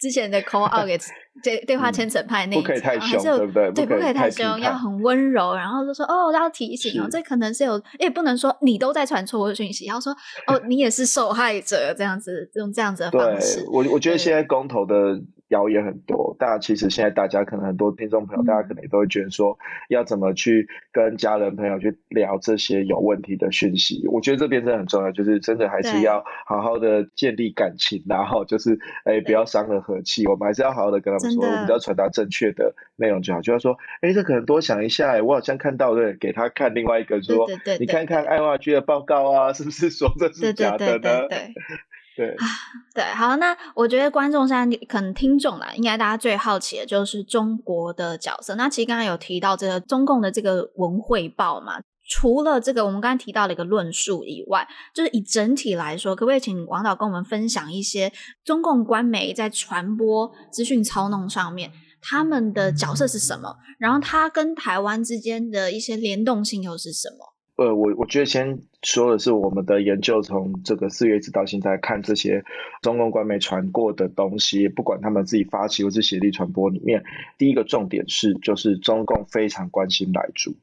[0.00, 1.00] 之前的 call out
[1.44, 3.70] 对对话千层派那一集，不可以太凶，对不对？
[3.72, 10.12] 对，不可以太凶，要很温柔，然后就说哦，要提醒哦，这可能是有，也不能说你都在传错误讯息，要说
[10.48, 13.64] 哦，你也是受害者，这样子用这样子的方式。
[13.70, 14.94] 我我觉得现在公投的。
[15.50, 19.56] 谣言很多，但其实现在大家可能很多听众朋友，大家可能也都会觉得说，
[19.88, 24.06] 要怎么去跟家人朋友去聊这些有问题的讯息。
[24.08, 33.40] 我觉得这边真的很重要，就是真的还是要好好的建立感情，然后就是哎不要伤了和气，我们还是要好好的跟他们说，我们要传达正确的内容就好。
[33.40, 37.48] 就要说，哎，这可能多想一下，我好像看到对，给他看另外一个说，
[37.80, 41.28] 你看看爱华居的报告啊，是不是说这是假的呢？
[42.20, 42.46] 对啊，
[42.94, 48.54] 对，好，那我觉得观众现在可能听众啦，应该大家最好奇的就是中国的角色。
[48.56, 58.12] 那其实刚刚有提到这个中共的这个文汇报嘛，除了这个我们刚刚提到的一个论述以外，就是以整体来说，可不可以请王导跟我们分享一些
[58.44, 63.56] 中共官媒在传播资讯操弄上面他们的角色是什么？
[63.78, 67.29] 然后他跟台湾之间的一些联动性又是什么？
[67.60, 72.42] 呃，我我觉得先说的是我们的研究，从这个四月一直到现在看这些
[72.80, 77.04] 中共官媒传过的东西，不管他们自己发起或是协力传播里面，
[77.36, 80.54] 第一个重点是，就是中共非常关心来主，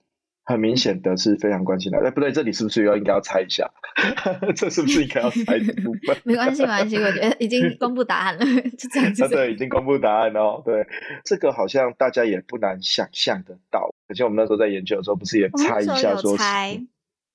[0.47, 1.99] 很明显的是非常关心的。
[1.99, 3.69] 哎，不对，这里是不是要应该要猜一下？
[4.55, 6.15] 这是不是应该要猜的部分？
[6.23, 8.45] 没关系，没关系，我觉得已经公布答案了，
[8.79, 9.27] 就这样子。
[9.27, 10.61] 对，已经公布答案了。
[10.65, 10.87] 对，
[11.25, 13.93] 这个好像大家也不难想象得到。
[14.07, 16.21] 而且我们那时候在研究的时候，不是也猜一下说？
[16.21, 16.81] 说猜。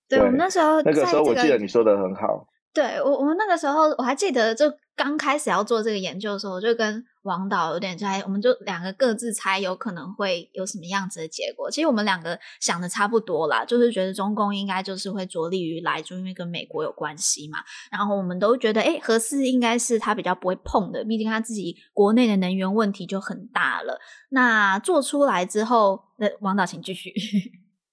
[0.09, 2.49] 对，我们那时候那个时候，我记得你说的很好。
[2.75, 11.71] 对我，我们那个时候我还记得，就刚开始要做这个研究的时候，我就跟王导有点猜，我们就两个各自猜有可能会有什么样子的结果。
[11.71, 17.59] 其实我们两个想的差不多啦，就是觉得中共应该就是会着力于来，就，因为跟美国有关系嘛。
[17.91, 24.01] 然后我们都觉得，哎，核四应该是他比较不会碰的，毕竟他自己国内的能源问题就很大了。
[24.31, 27.13] 那做出来之后，那王导请继续。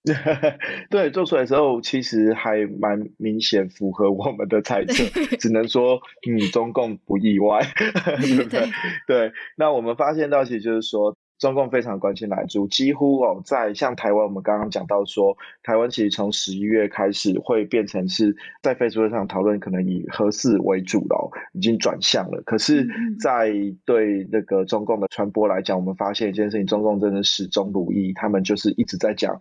[0.89, 5.03] 对，做出来之后其实还蛮明显符合我们的猜测，
[5.37, 7.59] 只能说，嗯，中共不意外，
[8.21, 8.61] 对不对？
[9.05, 22.41] 对，那我们发现到，其实就是说，中共非常关心莱猪，几乎哦，在像台湾，我们刚刚讲到说，台湾其实从十一月开始会变成是在 Facebook 上讨论，可能以核四为主了，已经转向了。
[22.45, 22.87] 可是，
[23.21, 23.51] 在
[23.85, 29.39] 对那个中共的传播来讲，我们发现一件事情，中共真的始终如一，他们就是一直在讲。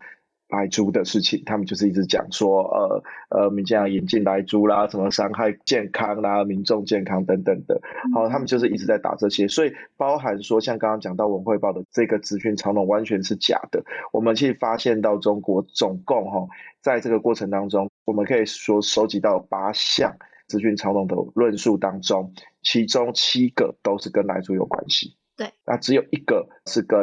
[0.49, 7.79] 莱猪的事情，他们就是一直讲说，呃呃，民进党引进莱猪啦，什么伤害健康啦、民众健康等等的，
[8.15, 13.85] 好，他们就是一直在打这些，所以包含说，像刚刚讲到文汇报的这个资讯操弄完全是假的。
[14.11, 16.47] 我们其实发现到中国总共哈，
[16.81, 22.33] 在这个过程当中，我们可以说收集到八项资讯操弄的论述当中，
[22.63, 25.18] 其中七个都是跟莱猪有关系。
[25.39, 26.99] 对，那只有一个是跟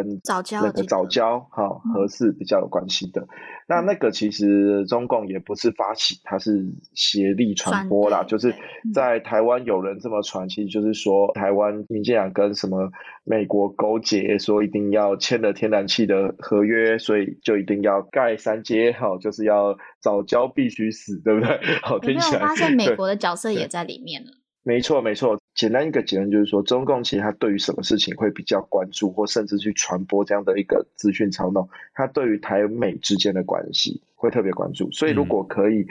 [0.51, 3.21] 那个早教哈合适比较有关系的。
[3.21, 3.27] 嗯、
[3.69, 8.23] 那那个其实中共也不是发起，它是协力传播啦。
[8.23, 8.53] 就是
[8.93, 12.91] 在台湾有人这么传，其实就是说台湾民进党跟什么
[13.23, 21.57] 美国勾结，说一定要签了天然气的合约，所以就一定要盖三阶哈，就是要早教必须死，对不对？
[21.81, 24.31] 好，听起来发现美国的角色也在里面了。
[24.67, 25.39] 没错，没错。
[25.53, 34.91] 简单一个结论就是说，中共其实他对于什么事情会比较关注，或甚至去传播这样的一个资讯操弄，他对于台美之间的关系会特别关注。
[34.91, 35.85] 所以，如果可以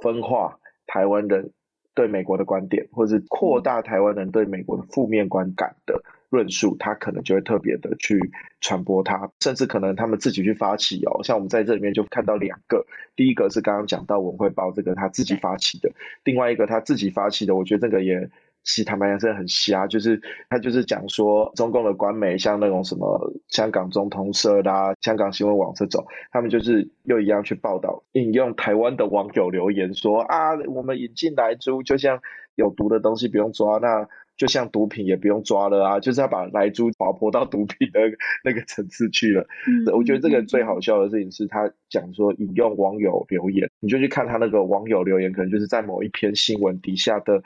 [0.00, 0.56] 分化
[0.86, 1.50] 台湾人
[1.94, 6.00] 对美国的观点，或者是扩大台湾人对美国的负面观感的。
[6.32, 8.18] 论述，他可能就会特别的去
[8.62, 11.22] 传播它，甚至可能他们自己去发起哦。
[11.22, 15.90] 像我们在这里面就看到两个，第一个是刚刚讲到文汇报这个他自己发起的，
[16.24, 18.30] 另外一个他自己发起的，我觉得这个也
[18.62, 20.18] 其实坦白讲是很瞎，就是
[20.48, 32.18] 他就是讲说中共的官媒像那种什么香港中通社啦、香港新闻网这种，他们就是又一样去报道，引用台湾的网友留言说啊，我们引进莱猪就像
[32.54, 34.08] 有毒的东西不用抓那。
[34.36, 38.00] 就像毒品也不用抓了啊，就是要把来猪滑坡到毒品的
[38.44, 39.46] 那个层次去了。
[39.68, 47.42] 嗯，我觉得这个最好笑的事情是他讲说引用网友留言，你就去看他那个网友留言，可能就是在某一篇新闻底下的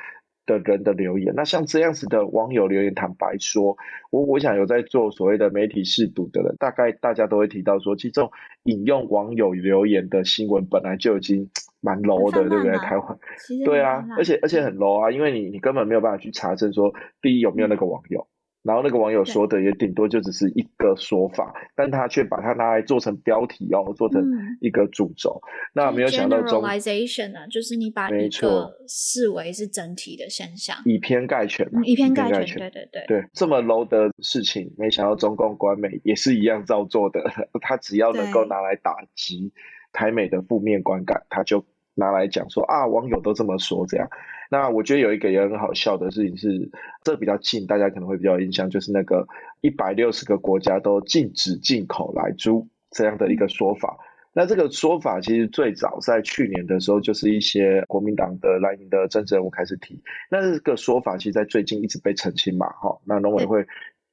[0.47, 1.35] 的人的留言。
[1.37, 3.77] 那像这样子的网友留言，坦白说，
[4.11, 8.31] 我我想有在做所谓的媒体试读的人，大概大家都会提到说，其实这种
[8.63, 11.51] 引用网友留言的新闻本来就已经
[11.87, 12.73] 蛮 low 的，对不对？
[12.79, 13.19] 台湾，
[13.65, 18.27] 对啊，而且而且很 low 啊，因为你你根本没有办法去查证说，第一有没有那个网友。
[18.67, 24.21] 然后那个网友说的也顶多就只是一个说法，但他却把它拿来做成标题哦，做成
[24.61, 25.41] 一个主轴。
[25.41, 37.23] 嗯、那没有想到中 generalization 啊，就是你把一个视为是整体的现象，以偏概全嘛，以偏概全，对对对对，这么 low 的事情，没想到中共官媒也是一样照做的。
[37.63, 39.53] 他只要能够拿来打击
[39.93, 41.65] 台美的负面观感，他就
[41.97, 44.09] 拿来讲说啊，网友都这么说这样。
[44.49, 46.71] 那我觉得有一个也很好笑的事情是，
[47.03, 49.27] 这比较近，大家可能会比较有印象，就是那个
[49.61, 53.99] 一百六十个国家都禁止进口来猪这样的一个说法。
[54.33, 60.01] 那这个说法其实最早在去年的时候，就是一些国民党的蓝营的政治人物开始提。
[60.31, 62.97] 那这个说法其实在最近一直被澄清嘛，哈。
[63.05, 63.67] 那农委会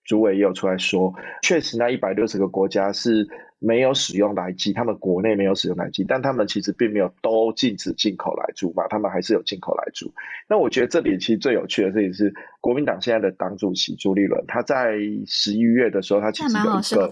[0.05, 1.13] 主委也有出来说，
[1.43, 3.27] 确实那一百六十个国家是。
[3.65, 10.13] 没有使用来基，他们国内没有使用来基，但他们其实并没有都禁止进口来猪嘛，他们还是有进口来猪。
[10.49, 17.11] 那我觉得这里其实最有趣的事情是，国民党现在的党主席朱立伦，他在十一月的时候，他其实有一个，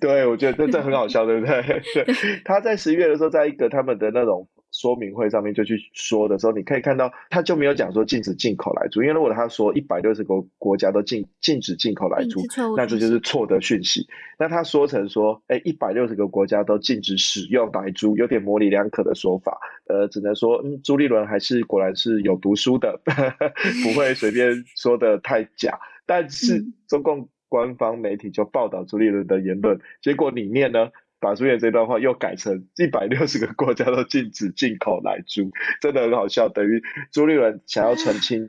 [0.00, 1.62] 对，我觉得这这很好笑，对不对？
[1.94, 2.14] 对，
[2.44, 4.48] 他在十一月的时候，在一个他们的那种。
[4.72, 12.40] 说明会上面就去说的时候，你可以看到他就没有讲说禁止进口来猪，因为如果他说一百六十个国家都禁禁止进口来猪，
[12.76, 14.06] 那这就是错的讯息。
[14.38, 19.58] 那他说成说，哎，一百六十个国家都禁止使用莱猪，有点模棱两可的说法。
[19.86, 23.00] 呃，只能说，嗯，朱立伦还是果然是有读书的，
[23.82, 25.78] 不会随便说的太假。
[26.06, 30.90] 但是中共官方媒体就报道朱立伦的言论，结果里面呢？
[31.20, 35.50] 把朱立伦这段话又改成一百六十个国家都禁止进口奶猪，
[35.80, 36.48] 真的很好笑。
[36.48, 38.48] 等于朱立伦想要澄清，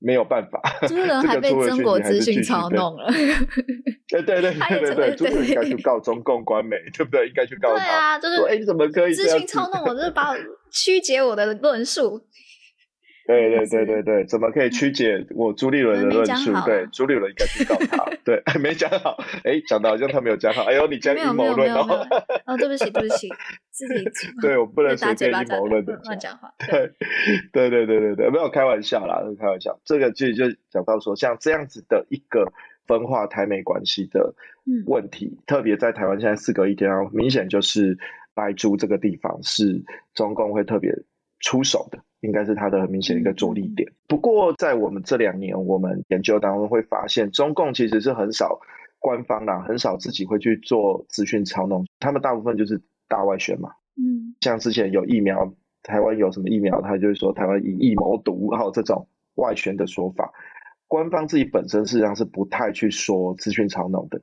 [0.00, 0.60] 没有办法。
[0.88, 3.10] 朱立伦还被中国资讯操弄了。
[4.08, 7.28] 对对对对对对， 朱立伦应该去告中共官媒，对不对？
[7.28, 7.84] 应该去告他。
[7.84, 9.94] 对啊，就是哎，你怎么可以资讯操弄我？
[9.94, 10.36] 就是把我
[10.72, 12.20] 曲解我的论述。
[13.26, 16.52] 对对对对对，怎么可以曲解我朱立伦的论述？
[16.66, 18.09] 对，朱立伦应该去告他。
[18.24, 19.16] 对， 没讲好。
[19.44, 20.64] 哎，讲的好像他没有讲好。
[20.64, 22.06] 哎呦，你讲阴谋论哦！
[22.46, 23.28] 哦，对不起，对不起，
[23.70, 24.04] 自己
[24.40, 26.52] 对我不能随便阴谋论的乱讲话。
[26.58, 26.92] 对
[27.52, 29.78] 对对对对对，没有开玩笑啦，开玩笑。
[29.84, 32.52] 这个其实就讲到说，像这样子的一个
[32.86, 34.34] 分化台美关系的
[34.86, 37.98] 问题，特别在台湾现在四个一天，明显就是
[38.34, 39.82] 白猪这个地方是
[40.14, 40.92] 中共会特别
[41.40, 41.98] 出手的。
[42.20, 43.90] 应该是它的很明显的一个着力点。
[44.06, 48.60] 不过，在我们这两年，我们研究当中会发现，中共其实是很少
[48.98, 51.86] 官方啦，很少自己会去做资讯操弄。
[51.98, 53.70] 他们大部分就是大外宣嘛。
[53.96, 55.52] 嗯，像之前有疫苗，
[55.82, 60.32] 台湾有什么疫苗，他就是说台湾以疫谋独，还有这种外宣的说法。
[60.86, 64.20] 官方自己本身实际上是不太去说资讯操弄的。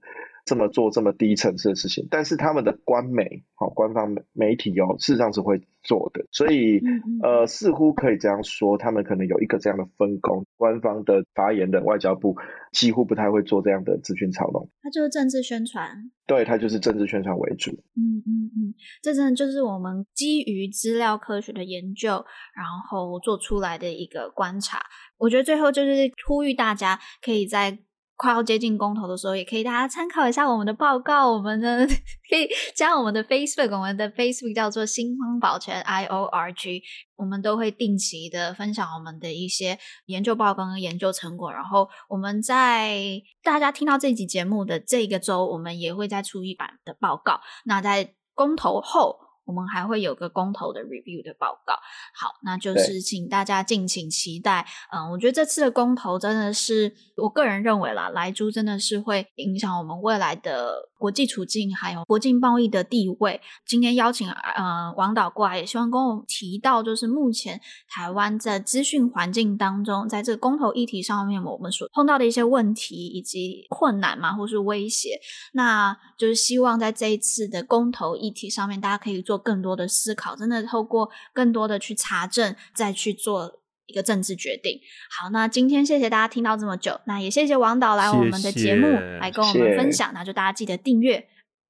[0.48, 6.82] 这么做这么低层次的事情，但是他们的官媒，好，官方媒体哦，事实上是会做的，所以
[7.22, 12.38] 呃，似乎可以这样说，他们可能有一个这样的分工，官方的发言人外交部
[12.72, 18.74] 几乎不太会做这样的资讯操弄，它就是政治宣传，对，它就是政治宣传为主，嗯嗯嗯，
[19.04, 22.24] 这真的就是我们基于资料科学的研究，
[22.56, 24.80] 然后做出来的一个观察，
[25.18, 27.80] 我觉得最后就是呼吁大家可以在。
[28.18, 31.32] 快要接近公投的时候，也可以大家参考一下我们的报告。
[31.32, 31.86] 我们的
[32.28, 36.82] 可以加我们的 Facebook，我们的 Facebook 叫做“心慌保全 I O R G”。
[37.16, 41.52] 我们都会定期的分享我们的一些研究报告跟研究成果。
[41.52, 47.40] 然后我们在大家听到这集节目的这个周，我们也会再出一版的报告。
[47.66, 51.74] 那在公投后，我们还会有个公投的 review 的报告，
[52.14, 54.68] 好，那就是请大家敬请期待。
[54.92, 63.42] 嗯，我觉得这次的公投真的是，我个人认为啦，莱猪真的是会影响我们未来的国际处境，还有国际贸易的地位。
[63.66, 75.20] 今天邀请呃王导过来，也希望跟我提到，就是目前台湾在资讯环境当中，在这个公投议题上面，我们所碰到的一些问题以及困难嘛，或是威胁，
[75.54, 79.38] 那就是希望在这一次的公投议题上面，大家可以做。
[79.48, 84.80] 更多的思考，真的透过更多的去查证，再去做一个政治决定。
[85.10, 88.88] 好，那今天谢谢大家听到这么久，那也谢谢王导来我们的节目
[89.20, 90.12] 来跟我们分享。
[90.14, 91.28] 那就大家记得订阅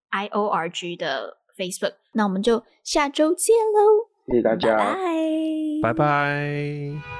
[0.10, 1.94] I O R G 的 Facebook。
[2.14, 4.10] 那我们就下周见喽！
[4.28, 5.94] 谢谢大家，拜拜。
[5.94, 7.17] 拜拜。